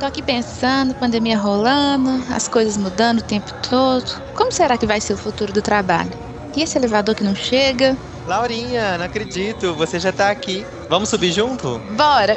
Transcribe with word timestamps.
Tô 0.00 0.06
aqui 0.06 0.20
pensando, 0.20 0.94
pandemia 0.94 1.38
rolando, 1.38 2.24
as 2.34 2.48
coisas 2.48 2.76
mudando 2.76 3.20
o 3.20 3.22
tempo 3.22 3.52
todo. 3.68 4.20
Como 4.34 4.50
será 4.50 4.76
que 4.76 4.86
vai 4.86 5.00
ser 5.00 5.12
o 5.12 5.16
futuro 5.16 5.52
do 5.52 5.62
trabalho? 5.62 6.10
E 6.56 6.62
esse 6.62 6.76
elevador 6.76 7.14
que 7.14 7.22
não 7.22 7.36
chega? 7.36 7.96
Laurinha, 8.26 8.98
não 8.98 9.04
acredito, 9.04 9.74
você 9.74 10.00
já 10.00 10.12
tá 10.12 10.30
aqui. 10.30 10.66
Vamos 10.88 11.08
subir 11.08 11.32
junto? 11.32 11.78
Bora! 11.96 12.36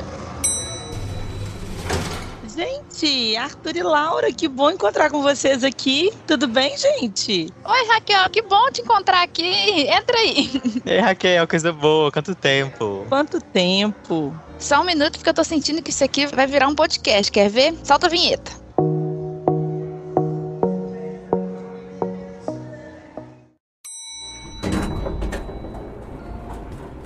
Gente, 2.55 3.35
Arthur 3.35 3.75
e 3.75 3.83
Laura, 3.83 4.31
que 4.31 4.47
bom 4.47 4.69
encontrar 4.69 5.09
com 5.09 5.21
vocês 5.21 5.63
aqui. 5.63 6.13
Tudo 6.25 6.47
bem, 6.47 6.77
gente? 6.77 7.51
Oi, 7.65 7.87
Raquel, 7.89 8.29
que 8.29 8.41
bom 8.41 8.71
te 8.71 8.81
encontrar 8.81 9.23
aqui. 9.23 9.87
Entra 9.89 10.17
aí. 10.17 10.61
Ei, 10.85 10.99
Raquel, 10.99 11.45
coisa 11.47 11.73
boa, 11.73 12.11
quanto 12.11 12.33
tempo? 12.33 13.05
Quanto 13.09 13.41
tempo? 13.41 14.33
Só 14.57 14.81
um 14.81 14.85
minuto, 14.85 15.17
porque 15.17 15.29
eu 15.29 15.33
tô 15.33 15.43
sentindo 15.43 15.81
que 15.81 15.89
isso 15.89 16.03
aqui 16.03 16.25
vai 16.27 16.47
virar 16.47 16.67
um 16.67 16.75
podcast. 16.75 17.31
Quer 17.31 17.49
ver? 17.49 17.75
Solta 17.83 18.07
a 18.07 18.09
vinheta. 18.09 18.65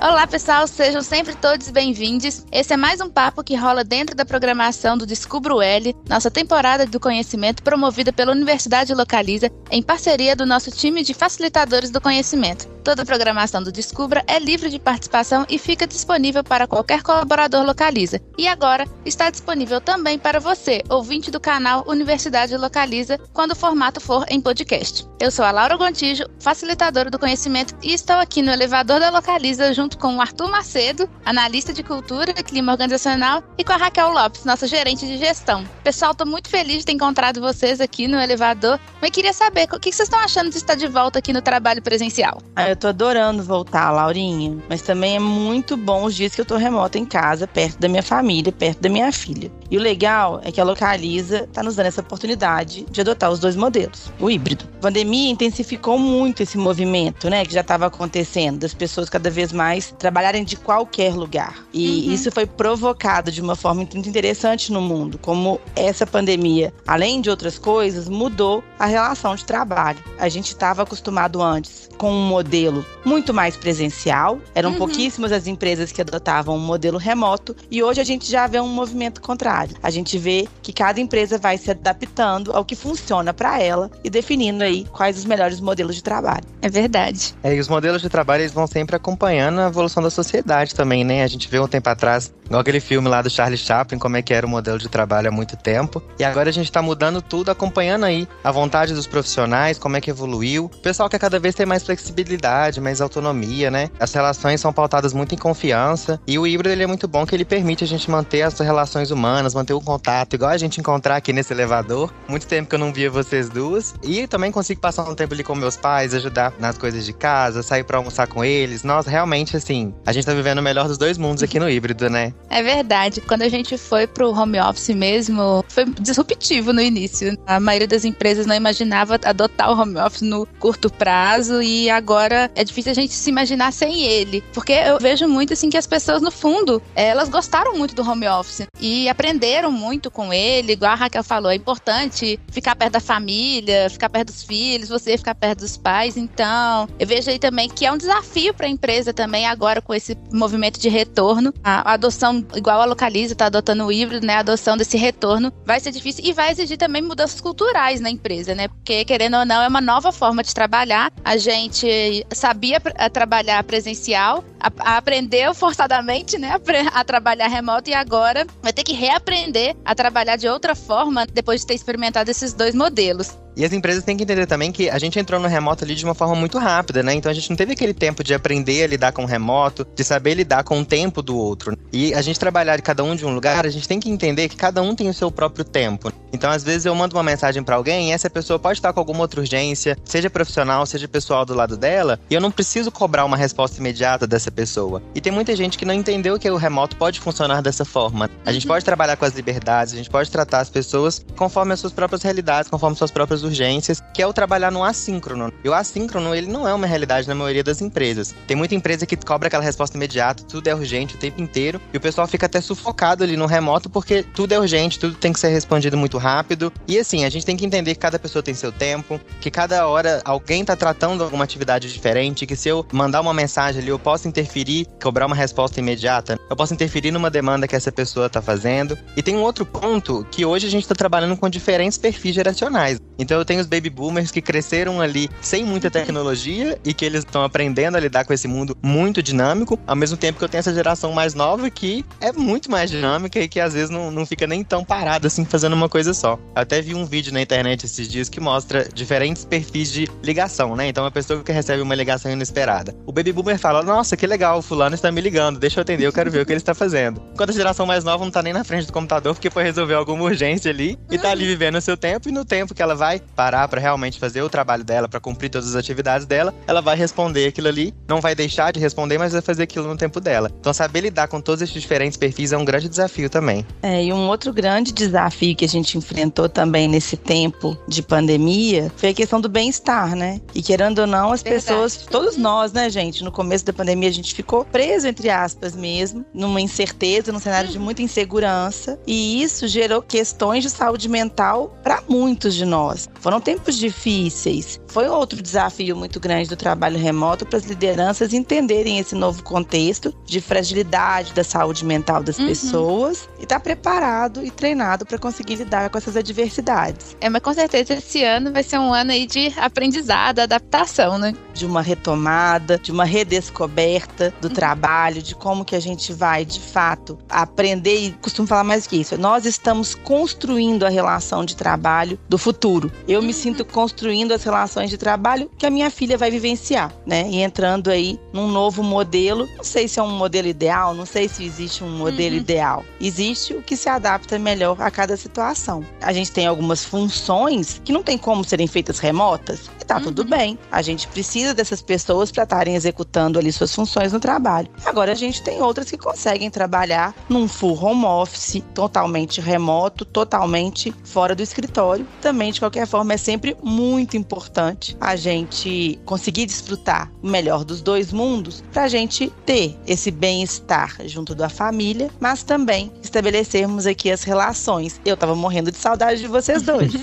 Olá, 0.01 0.25
pessoal, 0.25 0.65
sejam 0.65 1.01
sempre 1.01 1.35
todos 1.35 1.69
bem-vindos. 1.69 2.45
Esse 2.51 2.73
é 2.73 2.77
mais 2.77 3.01
um 3.01 3.09
papo 3.09 3.43
que 3.43 3.55
rola 3.55 3.83
dentro 3.83 4.15
da 4.15 4.23
programação 4.23 4.97
do 4.97 5.05
Descubro 5.05 5.61
L, 5.61 5.93
nossa 6.07 6.31
temporada 6.31 6.85
do 6.85 6.99
conhecimento 6.99 7.61
promovida 7.61 8.13
pela 8.13 8.31
Universidade 8.31 8.93
Localiza 8.93 9.51
em 9.69 9.83
parceria 9.83 10.37
do 10.37 10.45
nosso 10.45 10.71
time 10.71 11.03
de 11.03 11.13
facilitadores 11.13 11.89
do 11.89 11.99
conhecimento. 11.99 12.78
Toda 12.83 13.03
a 13.03 13.05
programação 13.05 13.61
do 13.61 13.71
Descubra 13.71 14.23
é 14.25 14.39
livre 14.39 14.69
de 14.69 14.79
participação 14.79 15.45
e 15.49 15.59
fica 15.59 15.85
disponível 15.85 16.43
para 16.43 16.67
qualquer 16.67 17.03
colaborador 17.03 17.65
Localiza. 17.65 18.21
E 18.37 18.47
agora 18.47 18.87
está 19.05 19.29
disponível 19.29 19.81
também 19.81 20.17
para 20.17 20.39
você, 20.39 20.81
ouvinte 20.89 21.29
do 21.29 21.39
canal 21.39 21.83
Universidade 21.87 22.55
Localiza, 22.55 23.19
quando 23.33 23.51
o 23.51 23.55
formato 23.55 23.99
for 23.99 24.25
em 24.29 24.39
podcast. 24.39 25.05
Eu 25.19 25.31
sou 25.31 25.43
a 25.43 25.51
Laura 25.51 25.75
Gontijo, 25.75 26.23
facilitadora 26.39 27.09
do 27.09 27.19
conhecimento, 27.19 27.75
e 27.83 27.93
estou 27.93 28.15
aqui 28.15 28.41
no 28.41 28.51
elevador 28.51 28.99
da 28.99 29.09
Localiza 29.09 29.73
junto 29.73 29.97
com 29.97 30.15
o 30.15 30.21
Arthur 30.21 30.49
Macedo, 30.49 31.09
analista 31.25 31.73
de 31.73 31.83
cultura 31.83 32.31
e 32.31 32.43
clima 32.43 32.71
organizacional, 32.71 33.43
e 33.57 33.63
com 33.63 33.73
a 33.73 33.77
Raquel 33.77 34.11
Lopes, 34.11 34.45
nossa 34.45 34.65
gerente 34.65 35.05
de 35.05 35.17
gestão. 35.17 35.65
Pessoal, 35.83 36.11
estou 36.11 36.25
muito 36.25 36.49
feliz 36.49 36.79
de 36.79 36.85
ter 36.85 36.91
encontrado 36.93 37.41
vocês 37.41 37.81
aqui 37.81 38.07
no 38.07 38.19
elevador, 38.19 38.79
mas 39.01 39.11
queria 39.11 39.33
saber 39.33 39.67
o 39.73 39.79
que 39.79 39.91
vocês 39.91 40.07
estão 40.07 40.19
achando 40.19 40.49
de 40.49 40.57
estar 40.57 40.75
de 40.75 40.87
volta 40.87 41.19
aqui 41.19 41.33
no 41.33 41.41
trabalho 41.41 41.81
presencial. 41.81 42.41
Ah, 42.55 42.68
eu 42.69 42.75
tô 42.75 42.87
adorando 42.87 43.43
voltar, 43.43 43.91
Laurinha, 43.91 44.57
mas 44.69 44.81
também 44.81 45.15
é 45.15 45.19
muito 45.19 45.75
bom 45.75 46.05
os 46.05 46.15
dias 46.15 46.35
que 46.35 46.41
eu 46.41 46.45
tô 46.45 46.57
remota 46.57 46.97
em 46.97 47.05
casa, 47.05 47.47
perto 47.47 47.79
da 47.79 47.87
minha 47.87 48.03
família, 48.03 48.51
perto 48.51 48.79
da 48.81 48.89
minha 48.89 49.11
filha. 49.11 49.51
E 49.71 49.77
o 49.77 49.81
legal 49.81 50.41
é 50.43 50.51
que 50.51 50.59
a 50.59 50.63
Localiza 50.63 51.43
está 51.43 51.61
nos 51.61 51.75
dando 51.75 51.87
essa 51.87 52.01
oportunidade 52.01 52.85
de 52.89 53.01
adotar 53.01 53.31
os 53.31 53.39
dois 53.39 53.55
modelos, 53.55 54.11
o 54.19 54.29
híbrido. 54.29 54.65
A 54.77 54.81
pandemia 54.81 55.31
intensificou 55.31 55.97
muito 55.97 56.41
esse 56.41 56.57
movimento, 56.57 57.29
né, 57.29 57.45
que 57.45 57.53
já 57.53 57.61
estava 57.61 57.85
acontecendo, 57.85 58.59
das 58.59 58.73
pessoas 58.73 59.09
cada 59.09 59.29
vez 59.29 59.51
mais 59.51 59.93
trabalharem 59.97 60.43
de 60.43 60.55
qualquer 60.55 61.13
lugar. 61.13 61.65
E 61.73 62.07
uhum. 62.07 62.13
isso 62.13 62.31
foi 62.31 62.45
provocado 62.45 63.31
de 63.31 63.41
uma 63.41 63.55
forma 63.55 63.81
muito 63.81 63.97
interessante 64.09 64.71
no 64.71 64.81
mundo, 64.81 65.17
como 65.19 65.59
essa 65.75 66.05
pandemia, 66.05 66.73
além 66.87 67.21
de 67.21 67.29
outras 67.29 67.57
coisas, 67.59 68.09
mudou 68.09 68.63
a 68.77 68.85
relação 68.85 69.35
de 69.35 69.45
trabalho. 69.45 69.99
A 70.17 70.29
gente 70.29 70.47
estava 70.47 70.83
acostumado 70.83 71.41
antes 71.41 71.89
com 71.97 72.11
um 72.11 72.27
modelo 72.27 72.58
muito 73.05 73.33
mais 73.33 73.55
presencial, 73.55 74.39
eram 74.53 74.71
uhum. 74.71 74.77
pouquíssimas 74.77 75.31
as 75.31 75.47
empresas 75.47 75.91
que 75.91 76.01
adotavam 76.01 76.55
um 76.55 76.59
modelo 76.59 76.97
remoto, 76.97 77.55
e 77.69 77.81
hoje 77.81 78.01
a 78.01 78.03
gente 78.03 78.29
já 78.29 78.47
vê 78.47 78.59
um 78.59 78.67
movimento 78.67 79.21
contrário. 79.21 79.75
A 79.81 79.89
gente 79.89 80.17
vê 80.17 80.47
que 80.61 80.73
cada 80.73 80.99
empresa 80.99 81.37
vai 81.37 81.57
se 81.57 81.71
adaptando 81.71 82.51
ao 82.51 82.65
que 82.65 82.75
funciona 82.75 83.33
para 83.33 83.61
ela 83.61 83.89
e 84.03 84.09
definindo 84.09 84.63
aí 84.63 84.85
quais 84.91 85.17
os 85.17 85.25
melhores 85.25 85.59
modelos 85.59 85.95
de 85.95 86.03
trabalho. 86.03 86.43
É 86.61 86.69
verdade. 86.69 87.35
É, 87.43 87.55
e 87.55 87.59
os 87.59 87.67
modelos 87.67 88.01
de 88.01 88.09
trabalho 88.09 88.41
eles 88.41 88.51
vão 88.51 88.67
sempre 88.67 88.95
acompanhando 88.95 89.61
a 89.61 89.67
evolução 89.67 90.03
da 90.03 90.09
sociedade 90.09 90.75
também, 90.75 91.03
né? 91.03 91.23
A 91.23 91.27
gente 91.27 91.47
vê 91.49 91.59
um 91.59 91.67
tempo 91.67 91.89
atrás, 91.89 92.33
igual 92.45 92.61
aquele 92.61 92.79
filme 92.79 93.07
lá 93.07 93.21
do 93.21 93.29
Charlie 93.29 93.57
Chaplin, 93.57 93.97
como 93.97 94.17
é 94.17 94.21
que 94.21 94.33
era 94.33 94.45
o 94.45 94.49
modelo 94.49 94.77
de 94.77 94.89
trabalho 94.89 95.29
há 95.29 95.31
muito 95.31 95.55
tempo. 95.55 96.01
E 96.17 96.23
agora 96.23 96.49
a 96.49 96.53
gente 96.53 96.71
tá 96.71 96.81
mudando 96.81 97.21
tudo, 97.21 97.49
acompanhando 97.49 98.05
aí 98.05 98.27
a 98.43 98.51
vontade 98.51 98.93
dos 98.93 99.07
profissionais, 99.07 99.77
como 99.77 99.95
é 99.95 100.01
que 100.01 100.09
evoluiu. 100.09 100.65
O 100.65 100.69
pessoal 100.69 101.09
quer 101.09 101.19
cada 101.19 101.39
vez 101.39 101.55
ter 101.55 101.65
mais 101.65 101.83
flexibilidade, 101.83 102.39
mais 102.81 103.01
autonomia, 103.01 103.69
né? 103.69 103.89
As 103.99 104.13
relações 104.13 104.61
são 104.61 104.71
pautadas 104.73 105.13
muito 105.13 105.35
em 105.35 105.37
confiança. 105.37 106.19
E 106.27 106.37
o 106.37 106.47
híbrido 106.47 106.73
ele 106.73 106.83
é 106.83 106.87
muito 106.87 107.07
bom 107.07 107.25
que 107.25 107.35
ele 107.35 107.45
permite 107.45 107.83
a 107.83 107.87
gente 107.87 108.09
manter 108.09 108.41
as 108.41 108.57
relações 108.59 109.11
humanas, 109.11 109.53
manter 109.53 109.73
o 109.73 109.81
contato, 109.81 110.33
igual 110.33 110.51
a 110.51 110.57
gente 110.57 110.79
encontrar 110.79 111.17
aqui 111.17 111.33
nesse 111.33 111.53
elevador. 111.53 112.13
Muito 112.27 112.47
tempo 112.47 112.69
que 112.69 112.75
eu 112.75 112.79
não 112.79 112.93
via 112.93 113.09
vocês 113.09 113.49
duas. 113.49 113.93
E 114.03 114.27
também 114.27 114.51
consigo 114.51 114.79
passar 114.79 115.03
um 115.03 115.15
tempo 115.15 115.33
ali 115.33 115.43
com 115.43 115.55
meus 115.55 115.77
pais, 115.77 116.13
ajudar 116.13 116.53
nas 116.59 116.77
coisas 116.77 117.05
de 117.05 117.13
casa, 117.13 117.63
sair 117.63 117.83
para 117.83 117.97
almoçar 117.97 118.27
com 118.27 118.43
eles. 118.43 118.83
Nossa, 118.83 119.09
realmente, 119.09 119.55
assim, 119.55 119.93
a 120.05 120.11
gente 120.11 120.25
tá 120.25 120.33
vivendo 120.33 120.59
o 120.59 120.63
melhor 120.63 120.87
dos 120.87 120.97
dois 120.97 121.17
mundos 121.17 121.43
aqui 121.43 121.59
no 121.59 121.69
híbrido, 121.69 122.09
né? 122.09 122.33
É 122.49 122.63
verdade. 122.63 123.21
Quando 123.21 123.43
a 123.43 123.47
gente 123.47 123.77
foi 123.77 124.05
pro 124.05 124.31
home 124.31 124.59
office 124.59 124.89
mesmo, 124.89 125.63
foi 125.69 125.85
disruptivo 126.01 126.73
no 126.73 126.81
início. 126.81 127.37
A 127.45 127.59
maioria 127.59 127.87
das 127.87 128.03
empresas 128.03 128.45
não 128.45 128.55
imaginava 128.55 129.19
adotar 129.23 129.69
o 129.69 129.79
home 129.79 129.97
office 129.97 130.21
no 130.21 130.45
curto 130.59 130.89
prazo 130.89 131.61
e 131.61 131.89
agora 131.89 132.38
é 132.55 132.63
difícil 132.63 132.91
a 132.91 132.95
gente 132.95 133.13
se 133.13 133.29
imaginar 133.29 133.71
sem 133.71 134.03
ele. 134.03 134.41
Porque 134.53 134.73
eu 134.73 134.99
vejo 134.99 135.27
muito, 135.27 135.53
assim, 135.53 135.69
que 135.69 135.77
as 135.77 135.87
pessoas, 135.87 136.21
no 136.21 136.31
fundo, 136.31 136.81
elas 136.95 137.29
gostaram 137.29 137.77
muito 137.77 137.95
do 137.95 138.07
home 138.07 138.27
office 138.27 138.67
e 138.79 139.09
aprenderam 139.09 139.71
muito 139.71 140.11
com 140.11 140.33
ele. 140.33 140.73
Igual 140.73 140.91
a 140.91 140.95
Raquel 140.95 141.23
falou, 141.23 141.51
é 141.51 141.55
importante 141.55 142.39
ficar 142.51 142.75
perto 142.75 142.93
da 142.93 142.99
família, 142.99 143.89
ficar 143.89 144.09
perto 144.09 144.27
dos 144.27 144.43
filhos, 144.43 144.89
você 144.89 145.17
ficar 145.17 145.35
perto 145.35 145.59
dos 145.59 145.77
pais. 145.77 146.17
Então, 146.17 146.87
eu 146.99 147.07
vejo 147.07 147.29
aí 147.29 147.39
também 147.39 147.69
que 147.69 147.85
é 147.85 147.91
um 147.91 147.97
desafio 147.97 148.53
para 148.53 148.67
a 148.67 148.69
empresa 148.69 149.13
também 149.13 149.45
agora 149.45 149.81
com 149.81 149.93
esse 149.93 150.17
movimento 150.31 150.79
de 150.79 150.89
retorno. 150.89 151.53
A 151.63 151.93
adoção, 151.93 152.45
igual 152.55 152.81
a 152.81 152.85
Localiza 152.85 153.33
está 153.33 153.47
adotando 153.47 153.85
o 153.85 153.91
híbrido, 153.91 154.25
né? 154.25 154.35
A 154.35 154.39
adoção 154.39 154.77
desse 154.77 154.97
retorno 154.97 155.51
vai 155.65 155.79
ser 155.79 155.91
difícil 155.91 156.23
e 156.25 156.33
vai 156.33 156.51
exigir 156.51 156.77
também 156.77 157.01
mudanças 157.01 157.41
culturais 157.41 157.99
na 157.99 158.09
empresa, 158.09 158.53
né? 158.55 158.67
Porque, 158.67 159.05
querendo 159.05 159.37
ou 159.37 159.45
não, 159.45 159.61
é 159.61 159.67
uma 159.67 159.81
nova 159.81 160.11
forma 160.11 160.43
de 160.43 160.53
trabalhar. 160.53 161.11
A 161.23 161.37
gente 161.37 162.25
sabia 162.33 162.79
trabalhar 163.11 163.63
presencial, 163.63 164.43
a, 164.59 164.97
aprendeu 164.97 165.53
forçadamente, 165.53 166.37
né? 166.37 166.55
A, 166.93 166.99
a 166.99 167.03
trabalhar 167.03 167.47
remoto 167.47 167.89
e 167.89 167.93
agora 167.93 168.45
vai 168.61 168.73
ter 168.73 168.83
que 168.83 168.93
reaprender 168.93 169.75
a 169.83 169.95
trabalhar 169.95 170.35
de 170.35 170.47
outra 170.47 170.75
forma 170.75 171.25
depois 171.25 171.61
de 171.61 171.67
ter 171.67 171.73
experimentado 171.73 172.29
esses 172.29 172.53
dois 172.53 172.75
modelos. 172.75 173.37
E 173.59 173.65
as 173.65 173.73
empresas 173.73 174.05
têm 174.05 174.15
que 174.15 174.23
entender 174.23 174.45
também 174.45 174.71
que 174.71 174.89
a 174.89 174.97
gente 174.97 175.19
entrou 175.19 175.37
no 175.37 175.47
remoto 175.47 175.83
ali 175.83 175.93
de 175.93 176.05
uma 176.05 176.15
forma 176.15 176.33
muito 176.33 176.57
rápida, 176.57 177.03
né? 177.03 177.13
Então 177.13 177.29
a 177.29 177.35
gente 177.35 177.49
não 177.49 177.57
teve 177.57 177.73
aquele 177.73 177.93
tempo 177.93 178.23
de 178.23 178.33
aprender 178.33 178.83
a 178.83 178.87
lidar 178.87 179.11
com 179.11 179.23
o 179.23 179.25
remoto, 179.25 179.85
de 179.95 180.01
saber 180.01 180.35
lidar 180.35 180.63
com 180.63 180.79
o 180.79 180.85
tempo 180.85 181.21
do 181.21 181.37
outro. 181.37 181.77
E 181.91 182.13
a 182.13 182.21
gente 182.21 182.39
trabalhar 182.39 182.77
de 182.77 182.83
cada 182.83 183.03
um 183.03 183.17
de 183.17 183.25
um 183.25 183.33
lugar, 183.33 183.65
a 183.65 183.69
gente 183.69 183.85
tem 183.85 183.99
que 183.99 184.09
entender 184.09 184.47
que 184.47 184.55
cada 184.55 184.81
um 184.81 184.95
tem 184.95 185.09
o 185.09 185.13
seu 185.13 185.29
próprio 185.29 185.65
tempo. 185.65 186.09
Então, 186.31 186.49
às 186.49 186.63
vezes, 186.63 186.85
eu 186.85 186.95
mando 186.95 187.17
uma 187.17 187.23
mensagem 187.23 187.61
para 187.61 187.75
alguém 187.75 188.09
e 188.09 188.11
essa 188.13 188.29
pessoa 188.29 188.57
pode 188.57 188.79
estar 188.79 188.93
com 188.93 188.99
alguma 189.01 189.21
outra 189.21 189.41
urgência, 189.41 189.97
seja 190.05 190.29
profissional, 190.29 190.85
seja 190.85 191.07
pessoal 191.07 191.43
do 191.43 191.53
lado 191.53 191.75
dela, 191.75 192.17
e 192.29 192.35
eu 192.35 192.39
não 192.39 192.51
preciso 192.51 192.91
cobrar 192.91 193.25
uma 193.25 193.35
resposta 193.35 193.77
imediata 193.79 194.25
dessa 194.25 194.48
pessoa. 194.51 195.01
E 195.13 195.21
tem 195.21 195.31
muita 195.31 195.55
gente 195.55 195.77
que 195.77 195.85
não 195.85 195.93
entendeu 195.93 196.39
que 196.39 196.49
o 196.49 196.55
remoto 196.55 196.95
pode 196.95 197.19
funcionar 197.19 197.61
dessa 197.61 197.85
forma. 197.85 198.29
A 198.45 198.51
gente 198.51 198.65
uhum. 198.65 198.73
pode 198.73 198.85
trabalhar 198.85 199.15
com 199.15 199.25
as 199.25 199.33
liberdades, 199.33 199.93
a 199.93 199.97
gente 199.97 200.09
pode 200.09 200.29
tratar 200.29 200.59
as 200.59 200.69
pessoas 200.69 201.25
conforme 201.35 201.73
as 201.73 201.79
suas 201.79 201.93
próprias 201.93 202.23
realidades, 202.23 202.69
conforme 202.69 202.95
suas 202.95 203.11
próprias 203.11 203.43
urgências, 203.43 204.01
que 204.13 204.21
é 204.21 204.27
o 204.27 204.33
trabalhar 204.33 204.71
no 204.71 204.83
assíncrono. 204.83 205.51
E 205.63 205.69
o 205.69 205.73
assíncrono, 205.73 206.33
ele 206.33 206.47
não 206.47 206.67
é 206.67 206.73
uma 206.73 206.87
realidade 206.87 207.27
na 207.27 207.35
maioria 207.35 207.63
das 207.63 207.81
empresas. 207.81 208.35
Tem 208.47 208.55
muita 208.55 208.75
empresa 208.75 209.05
que 209.05 209.15
cobra 209.15 209.47
aquela 209.47 209.63
resposta 209.63 209.97
imediata, 209.97 210.43
tudo 210.43 210.67
é 210.67 210.75
urgente 210.75 211.15
o 211.15 211.17
tempo 211.17 211.41
inteiro, 211.41 211.81
e 211.93 211.97
o 211.97 212.01
pessoal 212.01 212.27
fica 212.27 212.45
até 212.45 212.61
sufocado 212.61 213.23
ali 213.23 213.35
no 213.35 213.45
remoto 213.45 213.89
porque 213.89 214.23
tudo 214.23 214.53
é 214.53 214.59
urgente, 214.59 214.99
tudo 214.99 215.15
tem 215.15 215.33
que 215.33 215.39
ser 215.39 215.49
respondido 215.49 215.97
muito 215.97 216.17
rápido. 216.17 216.71
E 216.87 216.97
assim, 216.97 217.25
a 217.25 217.29
gente 217.29 217.45
tem 217.45 217.57
que 217.57 217.65
entender 217.65 217.93
que 217.93 217.99
cada 217.99 218.19
pessoa 218.19 218.41
tem 218.41 218.53
seu 218.53 218.71
tempo, 218.71 219.19
que 219.41 219.51
cada 219.51 219.87
hora 219.87 220.21
alguém 220.25 220.63
tá 220.63 220.75
tratando 220.75 221.23
alguma 221.23 221.43
atividade 221.43 221.91
diferente, 221.91 222.45
que 222.45 222.55
se 222.55 222.69
eu 222.69 222.85
mandar 222.91 223.21
uma 223.21 223.33
mensagem 223.33 223.81
ali, 223.81 223.89
eu 223.89 223.99
posso 223.99 224.27
interferir, 224.39 224.87
cobrar 225.01 225.25
uma 225.25 225.35
resposta 225.35 225.79
imediata, 225.79 226.37
eu 226.49 226.55
posso 226.55 226.73
interferir 226.73 227.11
numa 227.11 227.29
demanda 227.29 227.67
que 227.67 227.75
essa 227.75 227.91
pessoa 227.91 228.29
tá 228.29 228.41
fazendo. 228.41 228.97
E 229.15 229.21
tem 229.21 229.35
um 229.35 229.41
outro 229.41 229.65
ponto 229.65 230.25
que 230.31 230.45
hoje 230.45 230.67
a 230.67 230.69
gente 230.69 230.87
tá 230.87 230.95
trabalhando 230.95 231.37
com 231.37 231.49
diferentes 231.49 231.97
perfis 231.97 232.35
geracionais. 232.35 232.99
Então 233.17 233.37
eu 233.37 233.45
tenho 233.45 233.61
os 233.61 233.67
baby 233.67 233.89
boomers 233.89 234.31
que 234.31 234.41
cresceram 234.41 235.01
ali 235.01 235.29
sem 235.41 235.63
muita 235.63 235.91
tecnologia 235.91 236.79
e 236.85 236.93
que 236.93 237.05
eles 237.05 237.19
estão 237.19 237.43
aprendendo 237.43 237.95
a 237.95 237.99
lidar 237.99 238.25
com 238.25 238.33
esse 238.33 238.47
mundo 238.47 238.75
muito 238.81 239.21
dinâmico, 239.21 239.79
ao 239.85 239.95
mesmo 239.95 240.17
tempo 240.17 240.39
que 240.39 240.43
eu 240.43 240.49
tenho 240.49 240.59
essa 240.59 240.73
geração 240.73 241.11
mais 241.11 241.33
nova 241.33 241.69
que 241.69 242.05
é 242.21 242.31
muito 242.31 242.71
mais 242.71 242.89
dinâmica 242.89 243.39
e 243.39 243.47
que 243.47 243.59
às 243.59 243.73
vezes 243.73 243.89
não, 243.89 244.09
não 244.09 244.25
fica 244.25 244.47
nem 244.47 244.63
tão 244.63 244.83
parada 244.83 245.27
assim 245.27 245.45
fazendo 245.45 245.73
uma 245.73 245.87
coisa 245.87 245.99
coisa 245.99 246.13
só. 246.13 246.39
Eu 246.55 246.61
até 246.61 246.81
vi 246.81 246.95
um 246.95 247.05
vídeo 247.05 247.33
na 247.33 247.41
internet 247.41 247.85
esses 247.85 248.07
dias 248.07 248.29
que 248.29 248.39
mostra 248.39 248.87
diferentes 248.93 249.43
perfis 249.43 249.91
de 249.91 250.07
ligação, 250.23 250.75
né? 250.75 250.87
Então, 250.87 251.03
uma 251.03 251.11
pessoa 251.11 251.43
que 251.43 251.51
recebe 251.51 251.81
uma 251.81 251.95
ligação 251.95 252.31
inesperada. 252.31 252.95
O 253.05 253.11
baby 253.11 253.31
boomer 253.31 253.57
fala: 253.57 253.83
Nossa, 253.83 254.15
que 254.15 254.25
legal, 254.29 254.59
o 254.59 254.61
fulano 254.61 254.95
está 254.95 255.11
me 255.11 255.19
ligando, 255.19 255.59
deixa 255.59 255.79
eu 255.79 255.81
atender, 255.81 256.05
eu 256.05 256.13
quero 256.13 256.31
ver 256.31 256.41
o 256.41 256.45
que 256.45 256.51
ele 256.51 256.59
está 256.59 256.73
fazendo. 256.73 257.21
Enquanto 257.33 257.49
a 257.49 257.53
geração 257.53 257.85
mais 257.85 258.03
nova 258.03 258.23
não 258.23 258.31
tá 258.31 258.41
nem 258.41 258.53
na 258.53 258.63
frente 258.63 258.87
do 258.87 258.93
computador 258.93 259.33
porque 259.33 259.49
foi 259.49 259.63
resolver 259.63 259.95
alguma 259.95 260.23
urgência 260.23 260.71
ali 260.71 260.97
e 261.09 261.17
tá 261.17 261.31
ali 261.31 261.45
vivendo 261.45 261.75
o 261.75 261.81
seu 261.81 261.97
tempo 261.97 262.29
e 262.29 262.31
no 262.31 262.45
tempo 262.45 262.73
que 262.73 262.81
ela 262.81 262.95
vai 262.95 263.19
parar 263.35 263.67
para 263.67 263.81
realmente 263.81 264.19
fazer 264.19 264.41
o 264.41 264.49
trabalho 264.49 264.83
dela, 264.83 265.09
para 265.09 265.19
cumprir 265.19 265.49
todas 265.49 265.69
as 265.69 265.75
atividades 265.75 266.25
dela, 266.25 266.53
ela 266.67 266.81
vai 266.81 266.95
responder 266.95 267.47
aquilo 267.47 267.67
ali, 267.67 267.93
não 268.07 268.21
vai 268.21 268.35
deixar 268.35 268.71
de 268.71 268.79
responder, 268.79 269.17
mas 269.17 269.33
vai 269.33 269.41
fazer 269.41 269.63
aquilo 269.63 269.87
no 269.87 269.97
tempo 269.97 270.19
dela. 270.19 270.51
Então, 270.59 270.73
saber 270.73 271.01
lidar 271.01 271.27
com 271.27 271.41
todos 271.41 271.61
esses 271.61 271.81
diferentes 271.81 272.17
perfis 272.17 272.51
é 272.51 272.57
um 272.57 272.65
grande 272.65 272.87
desafio 272.87 273.29
também. 273.29 273.65
É, 273.81 274.03
e 274.03 274.13
um 274.13 274.27
outro 274.27 274.53
grande 274.53 274.91
desafio 274.91 275.55
que 275.55 275.65
a 275.65 275.67
gente 275.67 275.97
enfrentou 275.97 276.47
também 276.47 276.87
nesse 276.87 277.17
tempo 277.17 277.77
de 277.87 278.03
pandemia 278.03 278.91
foi 278.95 279.09
a 279.09 279.13
questão 279.13 279.41
do 279.41 279.49
bem-estar, 279.49 280.15
né? 280.15 280.39
E 280.53 280.61
querendo 280.61 280.99
ou 280.99 281.07
não, 281.07 281.31
as 281.31 281.41
Verdade. 281.41 281.65
pessoas, 281.65 281.97
todos 281.97 282.37
nós, 282.37 282.71
né, 282.71 282.89
gente, 282.89 283.23
no 283.23 283.31
começo 283.31 283.65
da 283.65 283.73
pandemia 283.73 284.09
a 284.09 284.11
gente 284.21 284.35
ficou 284.35 284.65
preso, 284.65 285.07
entre 285.07 285.29
aspas 285.29 285.75
mesmo, 285.75 286.25
numa 286.33 286.61
incerteza, 286.61 287.31
num 287.31 287.39
cenário 287.39 287.69
de 287.69 287.79
muita 287.79 288.01
insegurança. 288.01 288.99
E 289.05 289.41
isso 289.41 289.67
gerou 289.67 290.01
questões 290.01 290.63
de 290.63 290.69
saúde 290.69 291.09
mental 291.09 291.75
para 291.83 292.03
muitos 292.07 292.55
de 292.55 292.65
nós. 292.65 293.09
Foram 293.19 293.39
tempos 293.41 293.77
difíceis. 293.77 294.79
Foi 294.87 295.07
outro 295.07 295.41
desafio 295.41 295.95
muito 295.95 296.19
grande 296.19 296.49
do 296.49 296.55
trabalho 296.55 296.97
remoto 296.97 297.45
para 297.45 297.57
as 297.57 297.65
lideranças 297.65 298.33
entenderem 298.33 298.99
esse 298.99 299.15
novo 299.15 299.43
contexto 299.43 300.13
de 300.25 300.41
fragilidade 300.41 301.33
da 301.33 301.43
saúde 301.43 301.85
mental 301.85 302.23
das 302.23 302.37
uhum. 302.37 302.47
pessoas 302.47 303.29
e 303.39 303.43
estar 303.43 303.55
tá 303.55 303.61
preparado 303.61 304.43
e 304.43 304.51
treinado 304.51 305.05
para 305.05 305.17
conseguir 305.17 305.55
lidar 305.55 305.89
com 305.89 305.97
essas 305.97 306.15
adversidades. 306.15 307.15
É, 307.21 307.29
mas 307.29 307.41
com 307.41 307.53
certeza 307.53 307.93
esse 307.93 308.23
ano 308.23 308.51
vai 308.51 308.63
ser 308.63 308.79
um 308.79 308.93
ano 308.93 309.11
aí 309.11 309.25
de 309.25 309.53
aprendizado, 309.57 310.39
adaptação, 310.39 311.17
né? 311.17 311.33
De 311.53 311.65
uma 311.65 311.81
retomada, 311.81 312.77
de 312.77 312.91
uma 312.91 313.05
redescoberta 313.05 314.08
do 314.41 314.47
uhum. 314.47 314.53
trabalho, 314.53 315.21
de 315.21 315.35
como 315.35 315.65
que 315.65 315.75
a 315.75 315.79
gente 315.79 316.13
vai, 316.13 316.45
de 316.45 316.59
fato, 316.59 317.17
aprender 317.29 317.95
e 317.95 318.11
costumo 318.13 318.47
falar 318.47 318.63
mais 318.63 318.87
que 318.87 318.97
isso. 318.97 319.17
Nós 319.17 319.45
estamos 319.45 319.95
construindo 319.95 320.83
a 320.83 320.89
relação 320.89 321.45
de 321.45 321.55
trabalho 321.55 322.19
do 322.27 322.37
futuro. 322.37 322.91
Eu 323.07 323.19
uhum. 323.19 323.27
me 323.27 323.33
sinto 323.33 323.65
construindo 323.65 324.31
as 324.31 324.43
relações 324.43 324.89
de 324.89 324.97
trabalho 324.97 325.49
que 325.57 325.65
a 325.65 325.69
minha 325.69 325.89
filha 325.89 326.17
vai 326.17 326.31
vivenciar, 326.31 326.93
né? 327.05 327.27
E 327.29 327.41
entrando 327.41 327.89
aí 327.89 328.19
num 328.33 328.47
novo 328.47 328.83
modelo. 328.83 329.47
Não 329.57 329.63
sei 329.63 329.87
se 329.87 329.99
é 329.99 330.03
um 330.03 330.11
modelo 330.11 330.47
ideal, 330.47 330.93
não 330.93 331.05
sei 331.05 331.27
se 331.27 331.43
existe 331.43 331.83
um 331.83 331.89
modelo 331.89 332.35
uhum. 332.35 332.41
ideal. 332.41 332.85
Existe 332.99 333.53
o 333.53 333.61
que 333.61 333.75
se 333.75 333.89
adapta 333.89 334.37
melhor 334.39 334.81
a 334.81 334.91
cada 334.91 335.15
situação. 335.17 335.85
A 336.01 336.13
gente 336.13 336.31
tem 336.31 336.47
algumas 336.47 336.83
funções 336.83 337.81
que 337.83 337.91
não 337.91 338.03
tem 338.03 338.17
como 338.17 338.43
serem 338.43 338.67
feitas 338.67 338.99
remotas 338.99 339.69
e 339.79 339.85
tá 339.85 339.97
uhum. 339.97 340.03
tudo 340.03 340.23
bem. 340.23 340.57
A 340.71 340.81
gente 340.81 341.07
precisa 341.07 341.53
dessas 341.53 341.81
pessoas 341.81 342.31
para 342.31 342.43
estarem 342.43 342.75
executando 342.75 343.39
ali 343.39 343.51
suas 343.51 343.73
funções 343.73 343.98
no 344.07 344.19
trabalho. 344.19 344.69
Agora 344.85 345.11
a 345.11 345.15
gente 345.15 345.43
tem 345.43 345.61
outras 345.61 345.89
que 345.89 345.97
conseguem 345.97 346.49
trabalhar 346.49 347.13
num 347.27 347.47
full 347.47 347.77
home 347.83 348.05
office, 348.05 348.63
totalmente 348.73 349.41
remoto, 349.41 350.05
totalmente 350.05 350.93
fora 351.03 351.35
do 351.35 351.43
escritório. 351.43 352.07
Também 352.21 352.51
de 352.51 352.59
qualquer 352.59 352.87
forma 352.87 353.13
é 353.13 353.17
sempre 353.17 353.55
muito 353.61 354.15
importante 354.15 354.95
a 354.99 355.15
gente 355.15 355.99
conseguir 356.05 356.45
desfrutar 356.45 357.11
o 357.21 357.27
melhor 357.27 357.65
dos 357.65 357.81
dois 357.81 358.11
mundos 358.11 358.63
para 358.71 358.83
a 358.83 358.87
gente 358.87 359.31
ter 359.45 359.77
esse 359.85 360.11
bem-estar 360.11 360.95
junto 361.05 361.35
da 361.35 361.49
família, 361.49 362.09
mas 362.19 362.43
também 362.43 362.91
estabelecermos 363.03 363.85
aqui 363.85 364.11
as 364.11 364.23
relações. 364.23 364.99
Eu 365.05 365.17
tava 365.17 365.35
morrendo 365.35 365.71
de 365.71 365.77
saudade 365.77 366.21
de 366.21 366.27
vocês 366.27 366.61
dois. 366.61 366.93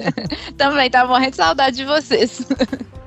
também 0.56 0.90
tava 0.90 1.08
morrendo 1.08 1.30
de 1.30 1.36
saudade 1.36 1.76
de 1.76 1.84
vocês. 1.84 2.46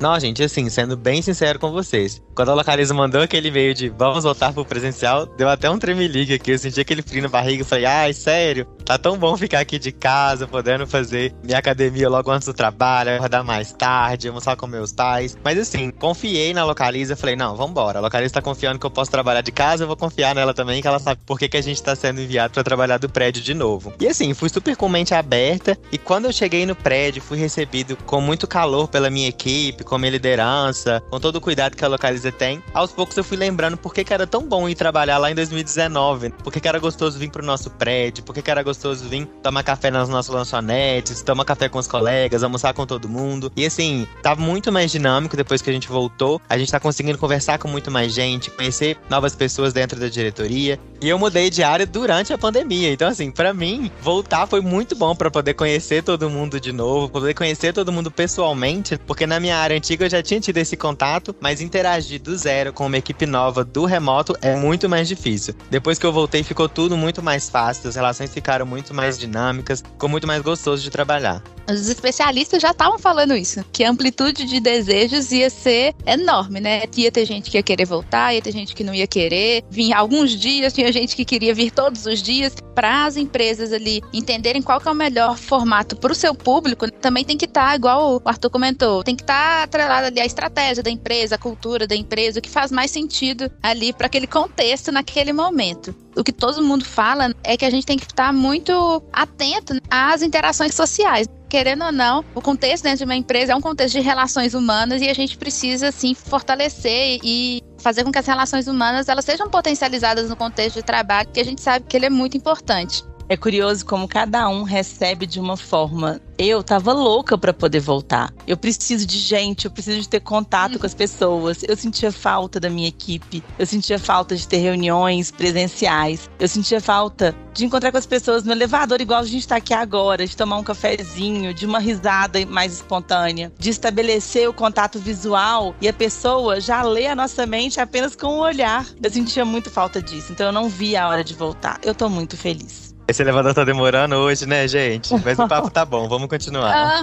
Não, 0.00 0.18
gente, 0.18 0.42
assim, 0.42 0.70
sendo 0.70 0.96
bem 0.96 1.20
sincero 1.20 1.58
com 1.58 1.70
vocês, 1.70 2.22
quando 2.34 2.48
a 2.48 2.54
Localiza 2.54 2.94
mandou 2.94 3.20
aquele 3.20 3.48
e-mail 3.48 3.74
de 3.74 3.90
vamos 3.90 4.24
voltar 4.24 4.50
pro 4.50 4.64
presencial, 4.64 5.26
deu 5.26 5.46
até 5.46 5.68
um 5.68 5.78
tremelique 5.78 6.32
aqui. 6.32 6.52
Eu 6.52 6.58
senti 6.58 6.80
aquele 6.80 7.02
frio 7.02 7.22
na 7.22 7.28
barriga 7.28 7.62
e 7.62 7.66
falei, 7.66 7.84
ai, 7.84 8.14
sério, 8.14 8.66
tá 8.82 8.96
tão 8.96 9.18
bom 9.18 9.36
ficar 9.36 9.60
aqui 9.60 9.78
de 9.78 9.92
casa, 9.92 10.46
podendo 10.46 10.86
fazer 10.86 11.34
minha 11.44 11.58
academia 11.58 12.08
logo 12.08 12.30
antes 12.30 12.46
do 12.46 12.54
trabalho, 12.54 13.14
acordar 13.14 13.44
mais 13.44 13.72
tarde, 13.72 14.28
almoçar 14.28 14.56
com 14.56 14.66
meus 14.66 14.90
pais. 14.90 15.36
Mas 15.44 15.58
assim, 15.58 15.90
confiei 15.90 16.54
na 16.54 16.64
Localiza, 16.64 17.14
falei, 17.14 17.36
não, 17.36 17.54
vambora. 17.54 17.98
A 17.98 18.00
Localiza 18.00 18.32
tá 18.32 18.40
confiando 18.40 18.78
que 18.78 18.86
eu 18.86 18.90
posso 18.90 19.10
trabalhar 19.10 19.42
de 19.42 19.52
casa, 19.52 19.84
eu 19.84 19.86
vou 19.86 19.96
confiar 19.98 20.34
nela 20.34 20.54
também, 20.54 20.80
que 20.80 20.88
ela 20.88 20.98
sabe 20.98 21.20
por 21.26 21.38
que, 21.38 21.46
que 21.46 21.58
a 21.58 21.62
gente 21.62 21.82
tá 21.82 21.94
sendo 21.94 22.22
enviado 22.22 22.54
para 22.54 22.64
trabalhar 22.64 22.96
do 22.96 23.10
prédio 23.10 23.42
de 23.42 23.52
novo. 23.52 23.92
E 24.00 24.08
assim, 24.08 24.32
fui 24.32 24.48
super 24.48 24.74
com 24.76 24.88
mente 24.88 25.14
aberta, 25.14 25.76
e 25.92 25.98
quando 25.98 26.24
eu 26.24 26.32
cheguei 26.32 26.64
no 26.64 26.74
prédio, 26.74 27.20
fui 27.20 27.36
recebido 27.36 27.98
com 28.06 28.18
muito 28.18 28.46
calor 28.46 28.88
pela 28.88 29.10
minha 29.10 29.28
equipe, 29.28 29.84
com 29.90 29.98
minha 29.98 30.12
liderança, 30.12 31.02
com 31.10 31.18
todo 31.18 31.36
o 31.36 31.40
cuidado 31.40 31.76
que 31.76 31.84
a 31.84 31.88
Localiza 31.88 32.30
tem, 32.30 32.62
aos 32.72 32.92
poucos 32.92 33.16
eu 33.16 33.24
fui 33.24 33.36
lembrando 33.36 33.76
por 33.76 33.92
que, 33.92 34.04
que 34.04 34.14
era 34.14 34.24
tão 34.24 34.46
bom 34.46 34.68
ir 34.68 34.76
trabalhar 34.76 35.18
lá 35.18 35.32
em 35.32 35.34
2019, 35.34 36.30
por 36.44 36.52
que, 36.52 36.60
que 36.60 36.68
era 36.68 36.78
gostoso 36.78 37.18
vir 37.18 37.28
pro 37.28 37.44
nosso 37.44 37.70
prédio, 37.70 38.22
por 38.22 38.32
que, 38.32 38.40
que 38.40 38.50
era 38.50 38.62
gostoso 38.62 39.08
vir 39.08 39.26
tomar 39.42 39.64
café 39.64 39.90
nas 39.90 40.08
nossas 40.08 40.32
lanchonetes, 40.32 41.22
tomar 41.22 41.44
café 41.44 41.68
com 41.68 41.78
os 41.78 41.88
colegas, 41.88 42.44
almoçar 42.44 42.72
com 42.72 42.86
todo 42.86 43.08
mundo. 43.08 43.50
E 43.56 43.66
assim, 43.66 44.06
tá 44.22 44.36
muito 44.36 44.70
mais 44.70 44.92
dinâmico 44.92 45.36
depois 45.36 45.60
que 45.60 45.68
a 45.68 45.72
gente 45.72 45.88
voltou. 45.88 46.40
A 46.48 46.56
gente 46.56 46.70
tá 46.70 46.78
conseguindo 46.78 47.18
conversar 47.18 47.58
com 47.58 47.66
muito 47.66 47.90
mais 47.90 48.12
gente, 48.14 48.48
conhecer 48.50 48.96
novas 49.08 49.34
pessoas 49.34 49.72
dentro 49.72 49.98
da 49.98 50.08
diretoria. 50.08 50.78
E 51.02 51.08
eu 51.08 51.18
mudei 51.18 51.48
de 51.48 51.62
área 51.62 51.86
durante 51.86 52.32
a 52.32 52.36
pandemia. 52.36 52.92
Então, 52.92 53.08
assim, 53.08 53.30
para 53.30 53.54
mim, 53.54 53.90
voltar 54.02 54.46
foi 54.46 54.60
muito 54.60 54.94
bom 54.94 55.14
para 55.14 55.30
poder 55.30 55.54
conhecer 55.54 56.02
todo 56.02 56.28
mundo 56.28 56.60
de 56.60 56.72
novo, 56.72 57.08
poder 57.08 57.32
conhecer 57.32 57.72
todo 57.72 57.90
mundo 57.90 58.10
pessoalmente, 58.10 58.98
porque 59.06 59.26
na 59.26 59.40
minha 59.40 59.56
área 59.56 59.76
antiga 59.76 60.04
eu 60.04 60.10
já 60.10 60.22
tinha 60.22 60.40
tido 60.40 60.58
esse 60.58 60.76
contato, 60.76 61.34
mas 61.40 61.62
interagir 61.62 62.20
do 62.20 62.36
zero 62.36 62.72
com 62.72 62.84
uma 62.84 62.98
equipe 62.98 63.24
nova 63.24 63.64
do 63.64 63.86
remoto 63.86 64.36
é 64.42 64.54
muito 64.54 64.88
mais 64.88 65.08
difícil. 65.08 65.54
Depois 65.70 65.98
que 65.98 66.04
eu 66.04 66.12
voltei, 66.12 66.42
ficou 66.42 66.68
tudo 66.68 66.98
muito 66.98 67.22
mais 67.22 67.48
fácil, 67.48 67.88
as 67.88 67.96
relações 67.96 68.32
ficaram 68.32 68.66
muito 68.66 68.92
mais 68.92 69.18
dinâmicas, 69.18 69.80
ficou 69.80 70.08
muito 70.08 70.26
mais 70.26 70.42
gostoso 70.42 70.82
de 70.82 70.90
trabalhar. 70.90 71.42
Os 71.68 71.88
especialistas 71.88 72.60
já 72.60 72.72
estavam 72.72 72.98
falando 72.98 73.34
isso, 73.34 73.64
que 73.72 73.84
a 73.84 73.90
amplitude 73.90 74.44
de 74.44 74.58
desejos 74.58 75.30
ia 75.30 75.48
ser 75.48 75.94
enorme, 76.04 76.60
né? 76.60 76.82
Ia 76.96 77.12
ter 77.12 77.24
gente 77.24 77.48
que 77.50 77.56
ia 77.56 77.62
querer 77.62 77.84
voltar, 77.84 78.34
ia 78.34 78.42
ter 78.42 78.52
gente 78.52 78.74
que 78.74 78.82
não 78.82 78.92
ia 78.92 79.06
querer. 79.06 79.62
Vinha 79.70 79.96
alguns 79.96 80.32
dias, 80.32 80.72
tinha 80.72 80.89
gente 80.92 81.16
que 81.16 81.24
queria 81.24 81.54
vir 81.54 81.70
todos 81.70 82.06
os 82.06 82.22
dias. 82.22 82.54
Para 82.74 83.04
as 83.04 83.16
empresas 83.16 83.72
ali 83.72 84.02
entenderem 84.12 84.62
qual 84.62 84.80
que 84.80 84.88
é 84.88 84.90
o 84.90 84.94
melhor 84.94 85.36
formato 85.36 85.96
para 85.96 86.12
o 86.12 86.14
seu 86.14 86.34
público, 86.34 86.90
também 86.90 87.24
tem 87.24 87.36
que 87.36 87.44
estar, 87.44 87.70
tá, 87.70 87.76
igual 87.76 88.16
o 88.16 88.22
Arthur 88.24 88.50
comentou, 88.50 89.02
tem 89.02 89.16
que 89.16 89.22
estar 89.22 89.58
tá 89.58 89.62
atrelado 89.64 90.06
ali 90.06 90.20
a 90.20 90.26
estratégia 90.26 90.82
da 90.82 90.90
empresa, 90.90 91.34
a 91.34 91.38
cultura 91.38 91.86
da 91.86 91.94
empresa, 91.94 92.38
o 92.38 92.42
que 92.42 92.48
faz 92.48 92.70
mais 92.70 92.90
sentido 92.90 93.50
ali 93.62 93.92
para 93.92 94.06
aquele 94.06 94.26
contexto 94.26 94.90
naquele 94.92 95.32
momento. 95.32 95.94
O 96.16 96.24
que 96.24 96.32
todo 96.32 96.62
mundo 96.62 96.84
fala 96.84 97.34
é 97.44 97.56
que 97.56 97.64
a 97.64 97.70
gente 97.70 97.86
tem 97.86 97.98
que 97.98 98.04
estar 98.04 98.32
muito 98.32 99.02
atento 99.12 99.74
às 99.90 100.22
interações 100.22 100.74
sociais 100.74 101.26
querendo 101.50 101.84
ou 101.84 101.92
não, 101.92 102.24
o 102.34 102.40
contexto 102.40 102.84
dentro 102.84 102.98
de 102.98 103.04
uma 103.04 103.16
empresa 103.16 103.52
é 103.52 103.56
um 103.56 103.60
contexto 103.60 103.96
de 103.96 104.00
relações 104.00 104.54
humanas 104.54 105.02
e 105.02 105.10
a 105.10 105.14
gente 105.14 105.36
precisa, 105.36 105.88
assim, 105.88 106.14
fortalecer 106.14 107.18
e 107.22 107.60
fazer 107.78 108.04
com 108.04 108.12
que 108.12 108.18
as 108.18 108.26
relações 108.26 108.68
humanas 108.68 109.08
elas 109.08 109.24
sejam 109.24 109.50
potencializadas 109.50 110.30
no 110.30 110.36
contexto 110.36 110.76
de 110.76 110.82
trabalho, 110.82 111.28
que 111.32 111.40
a 111.40 111.44
gente 111.44 111.60
sabe 111.60 111.84
que 111.86 111.96
ele 111.96 112.06
é 112.06 112.10
muito 112.10 112.36
importante. 112.36 113.02
É 113.30 113.36
curioso 113.36 113.86
como 113.86 114.08
cada 114.08 114.48
um 114.48 114.64
recebe 114.64 115.24
de 115.24 115.38
uma 115.38 115.56
forma. 115.56 116.20
Eu 116.36 116.64
tava 116.64 116.92
louca 116.92 117.38
para 117.38 117.52
poder 117.52 117.78
voltar. 117.78 118.34
Eu 118.44 118.56
preciso 118.56 119.06
de 119.06 119.18
gente, 119.18 119.66
eu 119.66 119.70
preciso 119.70 120.00
de 120.00 120.08
ter 120.08 120.18
contato 120.18 120.80
com 120.80 120.86
as 120.86 120.94
pessoas. 120.94 121.62
Eu 121.62 121.76
sentia 121.76 122.10
falta 122.10 122.58
da 122.58 122.68
minha 122.68 122.88
equipe, 122.88 123.40
eu 123.56 123.64
sentia 123.64 124.00
falta 124.00 124.34
de 124.34 124.48
ter 124.48 124.56
reuniões 124.56 125.30
presenciais, 125.30 126.28
eu 126.40 126.48
sentia 126.48 126.80
falta 126.80 127.32
de 127.54 127.64
encontrar 127.64 127.92
com 127.92 127.98
as 127.98 128.06
pessoas 128.06 128.42
no 128.42 128.50
elevador, 128.50 129.00
igual 129.00 129.20
a 129.20 129.24
gente 129.24 129.46
tá 129.46 129.56
aqui 129.56 129.72
agora, 129.72 130.26
de 130.26 130.36
tomar 130.36 130.56
um 130.56 130.64
cafezinho, 130.64 131.54
de 131.54 131.66
uma 131.66 131.78
risada 131.78 132.44
mais 132.46 132.72
espontânea, 132.72 133.52
de 133.56 133.70
estabelecer 133.70 134.48
o 134.48 134.52
contato 134.52 134.98
visual 134.98 135.72
e 135.80 135.86
a 135.86 135.92
pessoa 135.92 136.60
já 136.60 136.82
lê 136.82 137.06
a 137.06 137.14
nossa 137.14 137.46
mente 137.46 137.80
apenas 137.80 138.16
com 138.16 138.26
o 138.26 138.40
olhar. 138.40 138.84
Eu 139.00 139.10
sentia 139.10 139.44
muito 139.44 139.70
falta 139.70 140.02
disso, 140.02 140.32
então 140.32 140.46
eu 140.46 140.52
não 140.52 140.68
vi 140.68 140.96
a 140.96 141.06
hora 141.06 141.22
de 141.22 141.34
voltar. 141.34 141.78
Eu 141.84 141.94
tô 141.94 142.08
muito 142.08 142.36
feliz. 142.36 142.90
Esse 143.10 143.22
elevador 143.22 143.52
tá 143.52 143.64
demorando 143.64 144.14
hoje, 144.14 144.46
né, 144.46 144.68
gente? 144.68 145.12
Mas 145.24 145.36
o 145.36 145.48
papo 145.48 145.68
tá 145.68 145.84
bom, 145.84 146.08
vamos 146.08 146.28
continuar. 146.28 147.02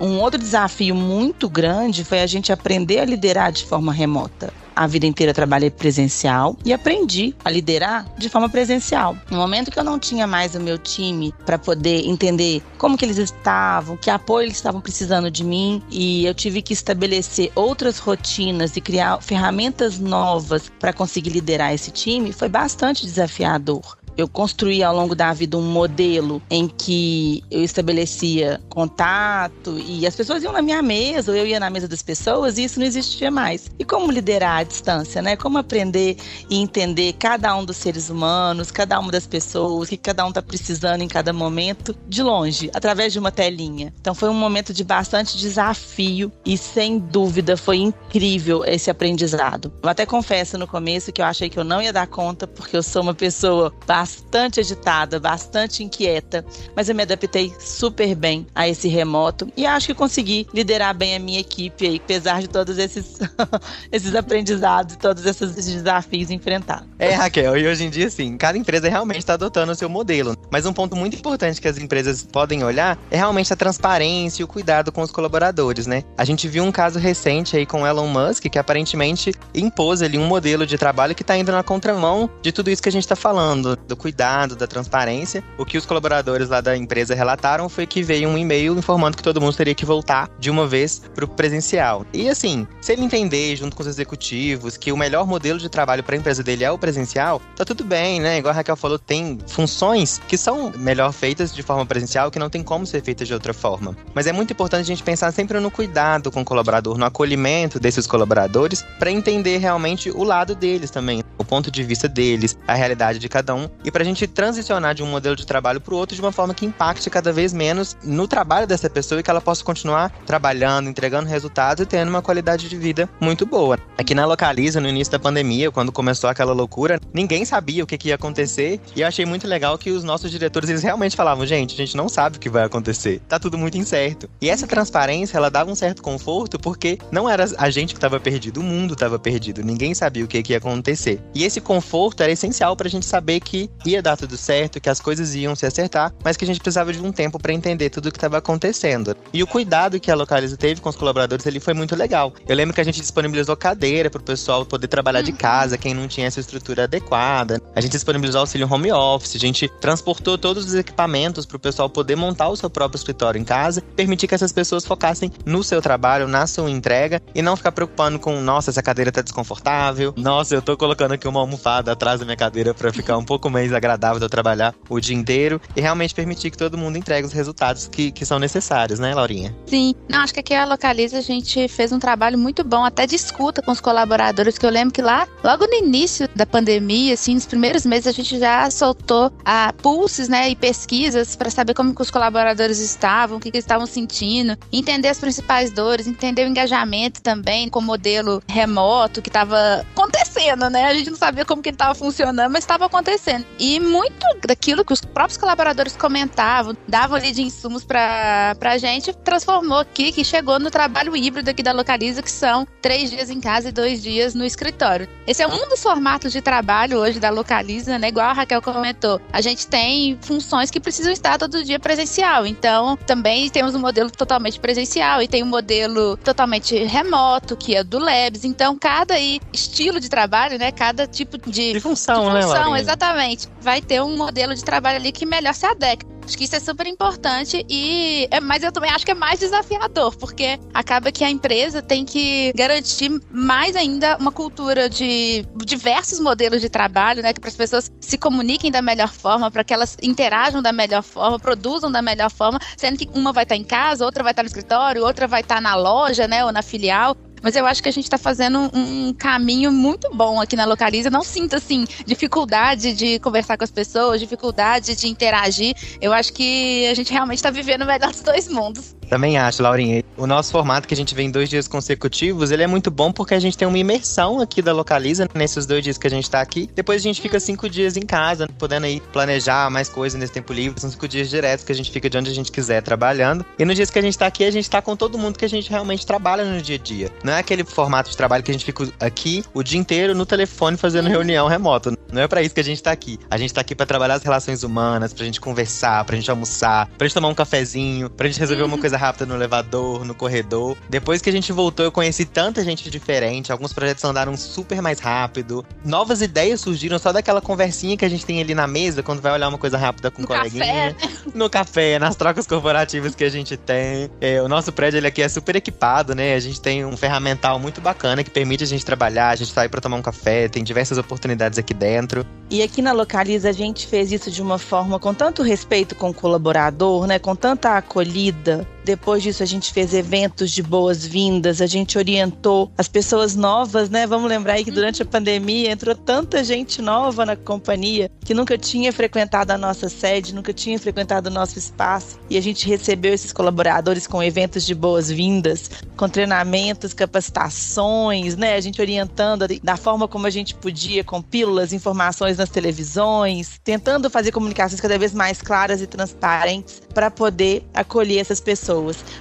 um 0.00 0.18
outro 0.18 0.40
desafio 0.40 0.92
muito 0.92 1.48
grande 1.48 2.02
foi 2.02 2.20
a 2.20 2.26
gente 2.26 2.52
aprender 2.52 2.98
a 2.98 3.04
liderar 3.04 3.52
de 3.52 3.64
forma 3.64 3.92
remota 3.92 4.52
a 4.80 4.86
vida 4.86 5.04
inteira 5.04 5.34
trabalhei 5.34 5.68
presencial 5.68 6.56
e 6.64 6.72
aprendi 6.72 7.34
a 7.44 7.50
liderar 7.50 8.06
de 8.16 8.30
forma 8.30 8.48
presencial. 8.48 9.14
No 9.30 9.36
momento 9.36 9.70
que 9.70 9.78
eu 9.78 9.84
não 9.84 9.98
tinha 9.98 10.26
mais 10.26 10.54
o 10.54 10.60
meu 10.60 10.78
time 10.78 11.34
para 11.44 11.58
poder 11.58 12.06
entender 12.08 12.62
como 12.78 12.96
que 12.96 13.04
eles 13.04 13.18
estavam, 13.18 13.94
que 13.98 14.08
apoio 14.08 14.46
eles 14.46 14.56
estavam 14.56 14.80
precisando 14.80 15.30
de 15.30 15.44
mim 15.44 15.82
e 15.90 16.24
eu 16.24 16.32
tive 16.32 16.62
que 16.62 16.72
estabelecer 16.72 17.52
outras 17.54 17.98
rotinas 17.98 18.74
e 18.74 18.80
criar 18.80 19.20
ferramentas 19.20 19.98
novas 19.98 20.72
para 20.80 20.94
conseguir 20.94 21.28
liderar 21.28 21.74
esse 21.74 21.90
time, 21.90 22.32
foi 22.32 22.48
bastante 22.48 23.04
desafiador 23.04 23.99
eu 24.20 24.28
construí 24.28 24.82
ao 24.82 24.94
longo 24.94 25.14
da 25.14 25.32
vida 25.32 25.56
um 25.56 25.62
modelo 25.62 26.42
em 26.50 26.68
que 26.68 27.42
eu 27.50 27.62
estabelecia 27.62 28.60
contato 28.68 29.78
e 29.78 30.06
as 30.06 30.14
pessoas 30.14 30.42
iam 30.42 30.52
na 30.52 30.62
minha 30.62 30.82
mesa, 30.82 31.32
ou 31.32 31.36
eu 31.36 31.46
ia 31.46 31.58
na 31.58 31.70
mesa 31.70 31.88
das 31.88 32.02
pessoas, 32.02 32.58
e 32.58 32.64
isso 32.64 32.78
não 32.78 32.86
existia 32.86 33.30
mais. 33.30 33.70
E 33.78 33.84
como 33.84 34.12
liderar 34.12 34.58
à 34.58 34.62
distância, 34.62 35.22
né? 35.22 35.36
Como 35.36 35.58
aprender 35.58 36.16
e 36.48 36.58
entender 36.58 37.14
cada 37.14 37.54
um 37.56 37.64
dos 37.64 37.76
seres 37.76 38.10
humanos, 38.10 38.70
cada 38.70 38.98
uma 38.98 39.10
das 39.10 39.26
pessoas, 39.26 39.88
o 39.88 39.90
que 39.90 39.96
cada 39.96 40.24
um 40.24 40.28
está 40.28 40.42
precisando 40.42 41.02
em 41.02 41.08
cada 41.08 41.32
momento, 41.32 41.96
de 42.06 42.22
longe, 42.22 42.70
através 42.74 43.12
de 43.12 43.18
uma 43.18 43.32
telinha. 43.32 43.92
Então 44.00 44.14
foi 44.14 44.28
um 44.28 44.34
momento 44.34 44.72
de 44.72 44.84
bastante 44.84 45.38
desafio 45.38 46.30
e 46.44 46.58
sem 46.58 46.98
dúvida 46.98 47.56
foi 47.56 47.78
incrível 47.78 48.64
esse 48.64 48.90
aprendizado. 48.90 49.72
Eu 49.82 49.88
até 49.88 50.04
confesso 50.04 50.58
no 50.58 50.66
começo 50.66 51.12
que 51.12 51.22
eu 51.22 51.26
achei 51.26 51.48
que 51.48 51.58
eu 51.58 51.64
não 51.64 51.80
ia 51.80 51.92
dar 51.92 52.06
conta, 52.06 52.46
porque 52.46 52.76
eu 52.76 52.82
sou 52.82 53.02
uma 53.02 53.14
pessoa 53.14 53.72
bastante 53.86 54.09
bastante 54.10 54.60
agitada, 54.60 55.20
bastante 55.20 55.84
inquieta, 55.84 56.44
mas 56.74 56.88
eu 56.88 56.94
me 56.94 57.02
adaptei 57.02 57.52
super 57.60 58.14
bem 58.14 58.46
a 58.54 58.68
esse 58.68 58.88
remoto 58.88 59.48
e 59.56 59.66
acho 59.66 59.88
que 59.88 59.94
consegui 59.94 60.46
liderar 60.52 60.94
bem 60.94 61.14
a 61.14 61.18
minha 61.18 61.40
equipe 61.40 61.86
aí, 61.86 62.00
apesar 62.02 62.40
de 62.40 62.48
todos 62.48 62.78
esses, 62.78 63.18
esses 63.90 64.14
aprendizados, 64.14 64.96
todos 64.96 65.24
esses 65.24 65.54
desafios 65.54 66.30
enfrentados. 66.30 66.88
É, 66.98 67.14
Raquel, 67.14 67.56
e 67.56 67.66
hoje 67.66 67.84
em 67.84 67.90
dia, 67.90 68.10
sim, 68.10 68.36
cada 68.36 68.58
empresa 68.58 68.88
realmente 68.88 69.18
está 69.18 69.34
adotando 69.34 69.72
o 69.72 69.74
seu 69.74 69.88
modelo. 69.88 70.36
Mas 70.50 70.66
um 70.66 70.72
ponto 70.72 70.96
muito 70.96 71.16
importante 71.16 71.60
que 71.60 71.68
as 71.68 71.78
empresas 71.78 72.22
podem 72.22 72.64
olhar 72.64 72.98
é 73.10 73.16
realmente 73.16 73.52
a 73.52 73.56
transparência 73.56 74.42
e 74.42 74.44
o 74.44 74.48
cuidado 74.48 74.90
com 74.90 75.02
os 75.02 75.10
colaboradores, 75.10 75.86
né? 75.86 76.02
A 76.16 76.24
gente 76.24 76.48
viu 76.48 76.64
um 76.64 76.72
caso 76.72 76.98
recente 76.98 77.56
aí 77.56 77.64
com 77.64 77.86
Elon 77.86 78.08
Musk 78.08 78.44
que 78.44 78.58
aparentemente 78.58 79.32
impôs 79.54 80.02
ali 80.02 80.18
um 80.18 80.26
modelo 80.26 80.66
de 80.66 80.76
trabalho 80.76 81.14
que 81.14 81.22
está 81.22 81.36
indo 81.36 81.52
na 81.52 81.62
contramão 81.62 82.28
de 82.42 82.52
tudo 82.52 82.70
isso 82.70 82.82
que 82.82 82.88
a 82.88 82.92
gente 82.92 83.04
está 83.04 83.16
falando, 83.16 83.76
do 83.90 83.96
cuidado, 83.96 84.56
da 84.56 84.66
transparência. 84.66 85.44
O 85.58 85.64
que 85.64 85.76
os 85.76 85.84
colaboradores 85.84 86.48
lá 86.48 86.60
da 86.60 86.76
empresa 86.76 87.14
relataram 87.14 87.68
foi 87.68 87.86
que 87.86 88.02
veio 88.02 88.28
um 88.28 88.38
e-mail 88.38 88.76
informando 88.76 89.16
que 89.16 89.22
todo 89.22 89.40
mundo 89.40 89.54
teria 89.54 89.74
que 89.74 89.84
voltar 89.84 90.30
de 90.38 90.50
uma 90.50 90.66
vez 90.66 91.02
para 91.14 91.24
o 91.24 91.28
presencial. 91.28 92.06
E 92.12 92.28
assim, 92.28 92.66
se 92.80 92.92
ele 92.92 93.02
entender 93.02 93.54
junto 93.56 93.76
com 93.76 93.82
os 93.82 93.88
executivos 93.88 94.76
que 94.76 94.92
o 94.92 94.96
melhor 94.96 95.26
modelo 95.26 95.58
de 95.58 95.68
trabalho 95.68 96.02
para 96.02 96.14
a 96.14 96.18
empresa 96.18 96.42
dele 96.42 96.64
é 96.64 96.70
o 96.70 96.78
presencial, 96.78 97.42
tá 97.56 97.64
tudo 97.64 97.84
bem, 97.84 98.20
né? 98.20 98.38
Igual 98.38 98.52
a 98.52 98.56
Raquel 98.56 98.76
falou, 98.76 98.98
tem 98.98 99.38
funções 99.46 100.20
que 100.28 100.38
são 100.38 100.72
melhor 100.76 101.12
feitas 101.12 101.54
de 101.54 101.62
forma 101.62 101.84
presencial 101.84 102.30
que 102.30 102.38
não 102.38 102.48
tem 102.48 102.62
como 102.62 102.86
ser 102.86 103.02
feitas 103.02 103.26
de 103.26 103.34
outra 103.34 103.52
forma. 103.52 103.96
Mas 104.14 104.26
é 104.26 104.32
muito 104.32 104.52
importante 104.52 104.82
a 104.82 104.84
gente 104.84 105.02
pensar 105.02 105.32
sempre 105.32 105.58
no 105.58 105.70
cuidado 105.70 106.30
com 106.30 106.42
o 106.42 106.44
colaborador, 106.44 106.96
no 106.96 107.04
acolhimento 107.04 107.80
desses 107.80 108.06
colaboradores, 108.06 108.84
para 108.98 109.10
entender 109.10 109.58
realmente 109.58 110.10
o 110.10 110.22
lado 110.22 110.54
deles 110.54 110.90
também, 110.90 111.22
o 111.36 111.44
ponto 111.44 111.70
de 111.70 111.82
vista 111.82 112.08
deles, 112.08 112.56
a 112.66 112.74
realidade 112.74 113.18
de 113.18 113.28
cada 113.28 113.54
um 113.54 113.68
e 113.84 113.90
para 113.90 114.02
a 114.02 114.04
gente 114.04 114.26
transicionar 114.26 114.94
de 114.94 115.02
um 115.02 115.06
modelo 115.06 115.36
de 115.36 115.46
trabalho 115.46 115.80
para 115.80 115.94
o 115.94 115.96
outro 115.96 116.14
de 116.14 116.20
uma 116.20 116.32
forma 116.32 116.54
que 116.54 116.66
impacte 116.66 117.08
cada 117.10 117.32
vez 117.32 117.52
menos 117.52 117.96
no 118.02 118.26
trabalho 118.28 118.66
dessa 118.66 118.88
pessoa 118.88 119.20
e 119.20 119.22
que 119.22 119.30
ela 119.30 119.40
possa 119.40 119.64
continuar 119.64 120.10
trabalhando, 120.26 120.88
entregando 120.88 121.28
resultados 121.28 121.82
e 121.82 121.86
tendo 121.86 122.08
uma 122.08 122.22
qualidade 122.22 122.68
de 122.68 122.76
vida 122.76 123.08
muito 123.20 123.46
boa. 123.46 123.78
Aqui 123.96 124.14
na 124.14 124.26
Localiza, 124.26 124.80
no 124.80 124.88
início 124.88 125.12
da 125.12 125.18
pandemia, 125.18 125.70
quando 125.70 125.92
começou 125.92 126.28
aquela 126.28 126.52
loucura, 126.52 127.00
ninguém 127.12 127.44
sabia 127.44 127.84
o 127.84 127.86
que, 127.86 127.98
que 127.98 128.08
ia 128.08 128.14
acontecer 128.14 128.80
e 128.94 129.00
eu 129.00 129.06
achei 129.06 129.24
muito 129.24 129.46
legal 129.46 129.78
que 129.78 129.90
os 129.90 130.04
nossos 130.04 130.30
diretores 130.30 130.68
eles 130.68 130.82
realmente 130.82 131.16
falavam: 131.16 131.46
gente, 131.46 131.74
a 131.74 131.76
gente 131.76 131.96
não 131.96 132.08
sabe 132.08 132.36
o 132.36 132.40
que 132.40 132.48
vai 132.48 132.64
acontecer, 132.64 133.20
tá 133.28 133.38
tudo 133.38 133.56
muito 133.56 133.78
incerto. 133.78 134.28
E 134.40 134.50
essa 134.50 134.66
transparência 134.66 135.36
ela 135.36 135.50
dava 135.50 135.70
um 135.70 135.74
certo 135.74 136.02
conforto 136.02 136.58
porque 136.58 136.98
não 137.10 137.28
era 137.28 137.46
a 137.58 137.70
gente 137.70 137.94
que 137.94 137.98
estava 137.98 138.20
perdido, 138.20 138.60
o 138.60 138.62
mundo 138.62 138.94
estava 138.94 139.18
perdido, 139.18 139.62
ninguém 139.62 139.94
sabia 139.94 140.24
o 140.24 140.28
que, 140.28 140.42
que 140.42 140.52
ia 140.52 140.58
acontecer. 140.58 141.20
E 141.34 141.44
esse 141.44 141.60
conforto 141.60 142.22
era 142.22 142.32
essencial 142.32 142.76
para 142.76 142.88
a 142.88 142.90
gente 142.90 143.06
saber 143.06 143.40
que 143.40 143.69
ia 143.84 144.02
dar 144.02 144.16
tudo 144.16 144.36
certo, 144.36 144.80
que 144.80 144.88
as 144.88 145.00
coisas 145.00 145.34
iam 145.34 145.54
se 145.54 145.66
acertar, 145.66 146.12
mas 146.22 146.36
que 146.36 146.44
a 146.44 146.46
gente 146.46 146.60
precisava 146.60 146.92
de 146.92 147.00
um 147.00 147.12
tempo 147.12 147.38
para 147.38 147.52
entender 147.52 147.90
tudo 147.90 148.08
o 148.08 148.12
que 148.12 148.16
estava 148.16 148.38
acontecendo. 148.38 149.16
E 149.32 149.42
o 149.42 149.46
cuidado 149.46 149.98
que 149.98 150.10
a 150.10 150.14
Localiza 150.14 150.56
teve 150.56 150.80
com 150.80 150.88
os 150.88 150.96
colaboradores 150.96 151.46
ali 151.46 151.60
foi 151.60 151.74
muito 151.74 151.96
legal. 151.96 152.32
Eu 152.46 152.56
lembro 152.56 152.74
que 152.74 152.80
a 152.80 152.84
gente 152.84 153.00
disponibilizou 153.00 153.56
cadeira 153.56 154.10
para 154.10 154.20
o 154.20 154.24
pessoal 154.24 154.64
poder 154.66 154.88
trabalhar 154.88 155.22
de 155.22 155.30
uhum. 155.30 155.36
casa, 155.36 155.78
quem 155.78 155.94
não 155.94 156.06
tinha 156.06 156.26
essa 156.26 156.40
estrutura 156.40 156.84
adequada. 156.84 157.60
A 157.74 157.80
gente 157.80 157.92
disponibilizou 157.92 158.40
auxílio 158.40 158.68
home 158.70 158.92
office, 158.92 159.36
a 159.36 159.38
gente 159.38 159.68
transportou 159.80 160.36
todos 160.36 160.66
os 160.66 160.74
equipamentos 160.74 161.46
para 161.46 161.56
o 161.56 161.60
pessoal 161.60 161.88
poder 161.88 162.16
montar 162.16 162.48
o 162.48 162.56
seu 162.56 162.68
próprio 162.68 162.98
escritório 162.98 163.40
em 163.40 163.44
casa, 163.44 163.82
permitir 163.96 164.26
que 164.26 164.34
essas 164.34 164.52
pessoas 164.52 164.84
focassem 164.84 165.32
no 165.44 165.62
seu 165.64 165.80
trabalho, 165.80 166.28
na 166.28 166.46
sua 166.46 166.70
entrega 166.70 167.22
e 167.34 167.42
não 167.42 167.56
ficar 167.56 167.72
preocupando 167.72 168.18
com, 168.18 168.40
nossa, 168.40 168.70
essa 168.70 168.82
cadeira 168.82 169.10
tá 169.10 169.22
desconfortável, 169.22 170.12
nossa, 170.16 170.54
eu 170.54 170.62
tô 170.62 170.76
colocando 170.76 171.12
aqui 171.12 171.26
uma 171.26 171.40
almofada 171.40 171.92
atrás 171.92 172.20
da 172.20 172.26
minha 172.26 172.36
cadeira 172.36 172.74
para 172.74 172.92
ficar 172.92 173.16
um 173.16 173.24
pouco 173.24 173.48
mais 173.60 173.72
agradável 173.72 174.18
de 174.18 174.24
eu 174.24 174.30
trabalhar 174.30 174.74
o 174.88 174.98
dia 174.98 175.14
inteiro 175.14 175.60
e 175.76 175.80
realmente 175.80 176.14
permitir 176.14 176.50
que 176.50 176.56
todo 176.56 176.78
mundo 176.78 176.96
entregue 176.96 177.26
os 177.26 177.32
resultados 177.32 177.88
que, 177.88 178.10
que 178.10 178.24
são 178.24 178.38
necessários, 178.38 178.98
né, 178.98 179.14
Laurinha? 179.14 179.54
Sim. 179.66 179.94
Não, 180.08 180.20
acho 180.20 180.32
que 180.32 180.40
aqui 180.40 180.54
a 180.54 180.64
Localiza 180.64 181.18
a 181.18 181.20
gente 181.20 181.68
fez 181.68 181.92
um 181.92 181.98
trabalho 181.98 182.38
muito 182.38 182.64
bom, 182.64 182.84
até 182.84 183.06
de 183.06 183.14
escuta 183.14 183.62
com 183.62 183.70
os 183.70 183.80
colaboradores, 183.80 184.56
que 184.56 184.64
eu 184.64 184.70
lembro 184.70 184.94
que 184.94 185.02
lá, 185.02 185.28
logo 185.44 185.66
no 185.66 185.74
início 185.74 186.28
da 186.34 186.46
pandemia, 186.46 187.14
assim, 187.14 187.34
nos 187.34 187.46
primeiros 187.46 187.84
meses, 187.84 188.06
a 188.06 188.12
gente 188.12 188.38
já 188.38 188.70
soltou 188.70 189.32
a 189.44 189.72
pulses, 189.74 190.28
né, 190.28 190.48
e 190.48 190.56
pesquisas 190.56 191.36
para 191.36 191.50
saber 191.50 191.74
como 191.74 191.94
que 191.94 192.02
os 192.02 192.10
colaboradores 192.10 192.78
estavam, 192.78 193.36
o 193.36 193.40
que, 193.40 193.50
que 193.50 193.58
eles 193.58 193.64
estavam 193.64 193.86
sentindo, 193.86 194.56
entender 194.72 195.08
as 195.08 195.18
principais 195.18 195.70
dores, 195.70 196.06
entender 196.06 196.44
o 196.44 196.48
engajamento 196.48 197.20
também 197.20 197.68
com 197.68 197.80
o 197.80 197.82
modelo 197.82 198.42
remoto 198.48 199.20
que 199.20 199.28
estava 199.28 199.84
acontecendo, 199.92 200.29
né? 200.70 200.86
A 200.86 200.94
gente 200.94 201.10
não 201.10 201.16
sabia 201.16 201.44
como 201.44 201.62
que 201.62 201.68
ele 201.68 201.74
estava 201.74 201.94
funcionando, 201.94 202.50
mas 202.50 202.64
estava 202.64 202.86
acontecendo. 202.86 203.46
E 203.58 203.78
muito 203.78 204.26
daquilo 204.46 204.84
que 204.84 204.92
os 204.92 205.00
próprios 205.00 205.36
colaboradores 205.36 205.96
comentavam, 205.96 206.76
davam 206.88 207.16
ali 207.16 207.32
de 207.32 207.42
insumos 207.42 207.84
para 207.84 208.56
a 208.60 208.78
gente, 208.78 209.12
transformou 209.12 209.78
aqui, 209.78 210.12
que 210.12 210.24
chegou 210.24 210.58
no 210.58 210.70
trabalho 210.70 211.16
híbrido 211.16 211.50
aqui 211.50 211.62
da 211.62 211.72
Localiza, 211.72 212.22
que 212.22 212.30
são 212.30 212.66
três 212.80 213.10
dias 213.10 213.30
em 213.30 213.40
casa 213.40 213.68
e 213.68 213.72
dois 213.72 214.02
dias 214.02 214.34
no 214.34 214.44
escritório. 214.44 215.08
Esse 215.26 215.42
é 215.42 215.46
um 215.46 215.68
dos 215.68 215.82
formatos 215.82 216.32
de 216.32 216.40
trabalho 216.40 216.98
hoje 216.98 217.20
da 217.20 217.30
Localiza, 217.30 217.98
né? 217.98 218.08
Igual 218.08 218.28
a 218.28 218.32
Raquel 218.32 218.62
comentou. 218.62 219.20
A 219.32 219.40
gente 219.40 219.66
tem 219.66 220.18
funções 220.22 220.70
que 220.70 220.80
precisam 220.80 221.12
estar 221.12 221.38
todo 221.38 221.64
dia 221.64 221.78
presencial. 221.78 222.46
Então, 222.46 222.96
também 223.06 223.48
temos 223.50 223.74
um 223.74 223.78
modelo 223.78 224.10
totalmente 224.10 224.58
presencial 224.58 225.22
e 225.22 225.28
tem 225.28 225.42
um 225.42 225.46
modelo 225.46 226.16
totalmente 226.18 226.76
remoto, 226.84 227.56
que 227.56 227.76
é 227.76 227.84
do 227.84 227.98
Labs. 227.98 228.44
Então, 228.44 228.76
cada 228.78 229.14
aí, 229.14 229.40
estilo 229.52 230.00
de 230.00 230.08
trabalho, 230.08 230.58
né? 230.58 230.72
Cada 230.72 231.06
tipo 231.06 231.38
de, 231.38 231.74
de 231.74 231.80
função, 231.80 232.34
de 232.34 232.42
função 232.42 232.72
né, 232.72 232.80
exatamente. 232.80 233.48
Vai 233.60 233.80
ter 233.80 234.02
um 234.02 234.16
modelo 234.16 234.54
de 234.54 234.64
trabalho 234.64 234.96
ali 234.96 235.12
que 235.12 235.26
melhor 235.26 235.54
se 235.54 235.66
adequa. 235.66 236.19
Acho 236.30 236.38
que 236.38 236.44
isso 236.44 236.54
é 236.54 236.60
super 236.60 236.86
importante 236.86 237.66
e 237.68 238.28
é, 238.30 238.38
mas 238.38 238.62
eu 238.62 238.70
também 238.70 238.88
acho 238.88 239.04
que 239.04 239.10
é 239.10 239.14
mais 239.14 239.40
desafiador, 239.40 240.16
porque 240.16 240.60
acaba 240.72 241.10
que 241.10 241.24
a 241.24 241.28
empresa 241.28 241.82
tem 241.82 242.04
que 242.04 242.52
garantir 242.54 243.20
mais 243.32 243.74
ainda 243.74 244.16
uma 244.16 244.30
cultura 244.30 244.88
de 244.88 245.44
diversos 245.64 246.20
modelos 246.20 246.60
de 246.60 246.68
trabalho, 246.68 247.20
né, 247.20 247.32
que 247.32 247.40
para 247.40 247.48
as 247.48 247.56
pessoas 247.56 247.90
se 248.00 248.16
comuniquem 248.16 248.70
da 248.70 248.80
melhor 248.80 249.08
forma, 249.08 249.50
para 249.50 249.64
que 249.64 249.74
elas 249.74 249.96
interajam 250.00 250.62
da 250.62 250.72
melhor 250.72 251.02
forma, 251.02 251.36
produzam 251.36 251.90
da 251.90 252.00
melhor 252.00 252.30
forma, 252.30 252.60
sendo 252.76 252.96
que 252.96 253.10
uma 253.12 253.32
vai 253.32 253.42
estar 253.42 253.56
em 253.56 253.64
casa, 253.64 254.04
outra 254.04 254.22
vai 254.22 254.30
estar 254.30 254.44
no 254.44 254.46
escritório, 254.46 255.04
outra 255.04 255.26
vai 255.26 255.40
estar 255.40 255.60
na 255.60 255.74
loja, 255.74 256.28
né, 256.28 256.44
ou 256.44 256.52
na 256.52 256.62
filial. 256.62 257.16
Mas 257.42 257.56
eu 257.56 257.66
acho 257.66 257.82
que 257.82 257.88
a 257.88 257.92
gente 257.92 258.04
está 258.04 258.18
fazendo 258.18 258.70
um 258.74 259.12
caminho 259.12 259.72
muito 259.72 260.08
bom 260.14 260.40
aqui 260.40 260.56
na 260.56 260.64
Localiza. 260.64 261.10
Não 261.10 261.22
sinto, 261.22 261.56
assim, 261.56 261.86
dificuldade 262.06 262.92
de 262.92 263.18
conversar 263.18 263.56
com 263.56 263.64
as 263.64 263.70
pessoas, 263.70 264.20
dificuldade 264.20 264.94
de 264.94 265.08
interagir. 265.08 265.74
Eu 266.00 266.12
acho 266.12 266.32
que 266.32 266.86
a 266.86 266.94
gente 266.94 267.12
realmente 267.12 267.38
está 267.38 267.50
vivendo 267.50 267.82
o 267.82 267.86
melhor 267.86 268.10
dos 268.10 268.22
dois 268.22 268.48
mundos. 268.48 268.94
Também 269.10 269.36
acho, 269.36 269.60
Laurinha. 269.60 270.04
O 270.16 270.24
nosso 270.24 270.52
formato 270.52 270.86
que 270.86 270.94
a 270.94 270.96
gente 270.96 271.16
vem 271.16 271.30
dois 271.30 271.48
dias 271.48 271.66
consecutivos, 271.66 272.52
ele 272.52 272.62
é 272.62 272.66
muito 272.68 272.92
bom 272.92 273.10
porque 273.10 273.34
a 273.34 273.40
gente 273.40 273.58
tem 273.58 273.66
uma 273.66 273.76
imersão 273.76 274.40
aqui 274.40 274.62
da 274.62 274.72
Localiza 274.72 275.28
nesses 275.34 275.66
dois 275.66 275.82
dias 275.82 275.98
que 275.98 276.06
a 276.06 276.10
gente 276.10 276.24
está 276.24 276.40
aqui. 276.40 276.70
Depois 276.72 277.02
a 277.02 277.02
gente 277.02 277.20
fica 277.20 277.40
cinco 277.40 277.68
dias 277.68 277.96
em 277.96 278.02
casa, 278.02 278.48
podendo 278.56 278.86
aí 278.86 279.02
planejar 279.12 279.68
mais 279.68 279.88
coisas 279.88 280.18
nesse 280.18 280.32
tempo 280.32 280.52
livre. 280.52 280.80
São 280.80 280.88
cinco 280.88 281.08
dias 281.08 281.28
diretos 281.28 281.64
que 281.64 281.72
a 281.72 281.74
gente 281.74 281.90
fica 281.90 282.08
de 282.08 282.16
onde 282.16 282.30
a 282.30 282.34
gente 282.34 282.52
quiser 282.52 282.82
trabalhando. 282.82 283.44
E 283.58 283.64
nos 283.64 283.74
dias 283.74 283.90
que 283.90 283.98
a 283.98 284.02
gente 284.02 284.12
está 284.12 284.26
aqui, 284.26 284.44
a 284.44 284.50
gente 284.52 284.64
está 284.64 284.80
com 284.80 284.94
todo 284.94 285.18
mundo 285.18 285.36
que 285.36 285.44
a 285.44 285.48
gente 285.48 285.68
realmente 285.68 286.06
trabalha 286.06 286.44
no 286.44 286.62
dia 286.62 286.76
a 286.76 286.78
dia. 286.78 287.10
Não 287.24 287.32
é 287.32 287.40
aquele 287.40 287.64
formato 287.64 288.10
de 288.10 288.16
trabalho 288.16 288.44
que 288.44 288.50
a 288.52 288.54
gente 288.54 288.64
fica 288.64 288.88
aqui 289.00 289.44
o 289.52 289.64
dia 289.64 289.78
inteiro 289.78 290.14
no 290.14 290.24
telefone 290.24 290.76
fazendo 290.76 291.08
reunião 291.08 291.48
remota. 291.48 291.92
Não 292.12 292.22
é 292.22 292.28
para 292.28 292.42
isso 292.42 292.54
que 292.54 292.60
a 292.60 292.64
gente 292.64 292.76
está 292.76 292.92
aqui. 292.92 293.18
A 293.28 293.36
gente 293.36 293.50
está 293.50 293.60
aqui 293.60 293.74
para 293.74 293.86
trabalhar 293.86 294.14
as 294.14 294.22
relações 294.22 294.62
humanas, 294.62 295.12
pra 295.12 295.24
gente 295.24 295.40
conversar, 295.40 296.04
pra 296.04 296.14
gente 296.14 296.30
almoçar, 296.30 296.88
pra 296.96 297.06
gente 297.06 297.14
tomar 297.14 297.28
um 297.28 297.34
cafezinho, 297.34 298.08
pra 298.08 298.28
gente 298.28 298.38
resolver 298.38 298.62
uma 298.62 298.78
coisa 298.78 298.99
rápida 299.00 299.26
no 299.26 299.34
elevador, 299.34 300.04
no 300.04 300.14
corredor. 300.14 300.76
Depois 300.88 301.22
que 301.22 301.30
a 301.30 301.32
gente 301.32 301.52
voltou, 301.52 301.84
eu 301.84 301.90
conheci 301.90 302.24
tanta 302.24 302.62
gente 302.62 302.90
diferente. 302.90 303.50
Alguns 303.50 303.72
projetos 303.72 304.04
andaram 304.04 304.36
super 304.36 304.82
mais 304.82 305.00
rápido. 305.00 305.64
Novas 305.84 306.20
ideias 306.20 306.60
surgiram 306.60 306.98
só 306.98 307.12
daquela 307.12 307.40
conversinha 307.40 307.96
que 307.96 308.04
a 308.04 308.08
gente 308.08 308.26
tem 308.26 308.40
ali 308.40 308.54
na 308.54 308.66
mesa, 308.66 309.02
quando 309.02 309.20
vai 309.20 309.32
olhar 309.32 309.48
uma 309.48 309.58
coisa 309.58 309.78
rápida 309.78 310.10
com 310.10 310.20
no 310.20 310.24
um 310.24 310.28
coleguinha. 310.28 310.94
Café. 310.94 311.10
No 311.34 311.48
café, 311.48 311.98
nas 311.98 312.14
trocas 312.16 312.46
corporativas 312.46 313.14
que 313.14 313.24
a 313.24 313.30
gente 313.30 313.56
tem. 313.56 314.10
É, 314.20 314.42
o 314.42 314.48
nosso 314.48 314.70
prédio 314.72 314.98
ele 314.98 315.06
aqui 315.06 315.22
é 315.22 315.28
super 315.28 315.56
equipado, 315.56 316.14
né? 316.14 316.34
A 316.34 316.40
gente 316.40 316.60
tem 316.60 316.84
um 316.84 316.96
ferramental 316.96 317.58
muito 317.58 317.80
bacana 317.80 318.22
que 318.22 318.30
permite 318.30 318.64
a 318.64 318.66
gente 318.66 318.84
trabalhar, 318.84 319.30
a 319.30 319.36
gente 319.36 319.52
sair 319.52 319.68
para 319.68 319.80
tomar 319.80 319.96
um 319.96 320.02
café, 320.02 320.48
tem 320.48 320.62
diversas 320.62 320.98
oportunidades 320.98 321.58
aqui 321.58 321.72
dentro. 321.72 322.26
E 322.50 322.62
aqui 322.62 322.82
na 322.82 322.92
Localiza 322.92 323.48
a 323.48 323.52
gente 323.52 323.86
fez 323.86 324.12
isso 324.12 324.30
de 324.30 324.42
uma 324.42 324.58
forma 324.58 324.98
com 324.98 325.14
tanto 325.14 325.42
respeito 325.42 325.94
com 325.94 326.10
o 326.10 326.14
colaborador, 326.14 327.06
né? 327.06 327.18
Com 327.18 327.34
tanta 327.36 327.76
acolhida. 327.76 328.66
Depois 328.84 329.22
disso 329.22 329.42
a 329.42 329.46
gente 329.46 329.72
fez 329.72 329.92
eventos 329.92 330.50
de 330.50 330.62
boas-vindas, 330.62 331.60
a 331.60 331.66
gente 331.66 331.98
orientou 331.98 332.72
as 332.76 332.88
pessoas 332.88 333.36
novas, 333.36 333.90
né? 333.90 334.06
Vamos 334.06 334.28
lembrar 334.28 334.54
aí 334.54 334.64
que 334.64 334.70
durante 334.70 335.02
a 335.02 335.04
pandemia 335.04 335.70
entrou 335.70 335.94
tanta 335.94 336.42
gente 336.42 336.80
nova 336.80 337.26
na 337.26 337.36
companhia 337.36 338.10
que 338.24 338.34
nunca 338.34 338.56
tinha 338.56 338.92
frequentado 338.92 339.52
a 339.52 339.58
nossa 339.58 339.88
sede, 339.88 340.34
nunca 340.34 340.52
tinha 340.52 340.78
frequentado 340.78 341.28
o 341.28 341.32
nosso 341.32 341.58
espaço. 341.58 342.18
E 342.30 342.38
a 342.38 342.40
gente 342.40 342.66
recebeu 342.66 343.12
esses 343.12 343.32
colaboradores 343.32 344.06
com 344.06 344.22
eventos 344.22 344.64
de 344.64 344.74
boas-vindas, 344.74 345.70
com 345.96 346.08
treinamentos, 346.08 346.94
capacitações, 346.94 348.36
né? 348.36 348.54
A 348.54 348.60
gente 348.60 348.80
orientando 348.80 349.46
da 349.62 349.76
forma 349.76 350.08
como 350.08 350.26
a 350.26 350.30
gente 350.30 350.54
podia, 350.54 351.04
com 351.04 351.20
pílulas, 351.20 351.72
informações 351.72 352.38
nas 352.38 352.48
televisões, 352.48 353.60
tentando 353.62 354.08
fazer 354.08 354.32
comunicações 354.32 354.80
cada 354.80 354.98
vez 354.98 355.12
mais 355.12 355.42
claras 355.42 355.82
e 355.82 355.86
transparentes 355.86 356.82
para 356.94 357.10
poder 357.10 357.64
acolher 357.74 358.18
essas 358.18 358.40
pessoas. 358.40 358.69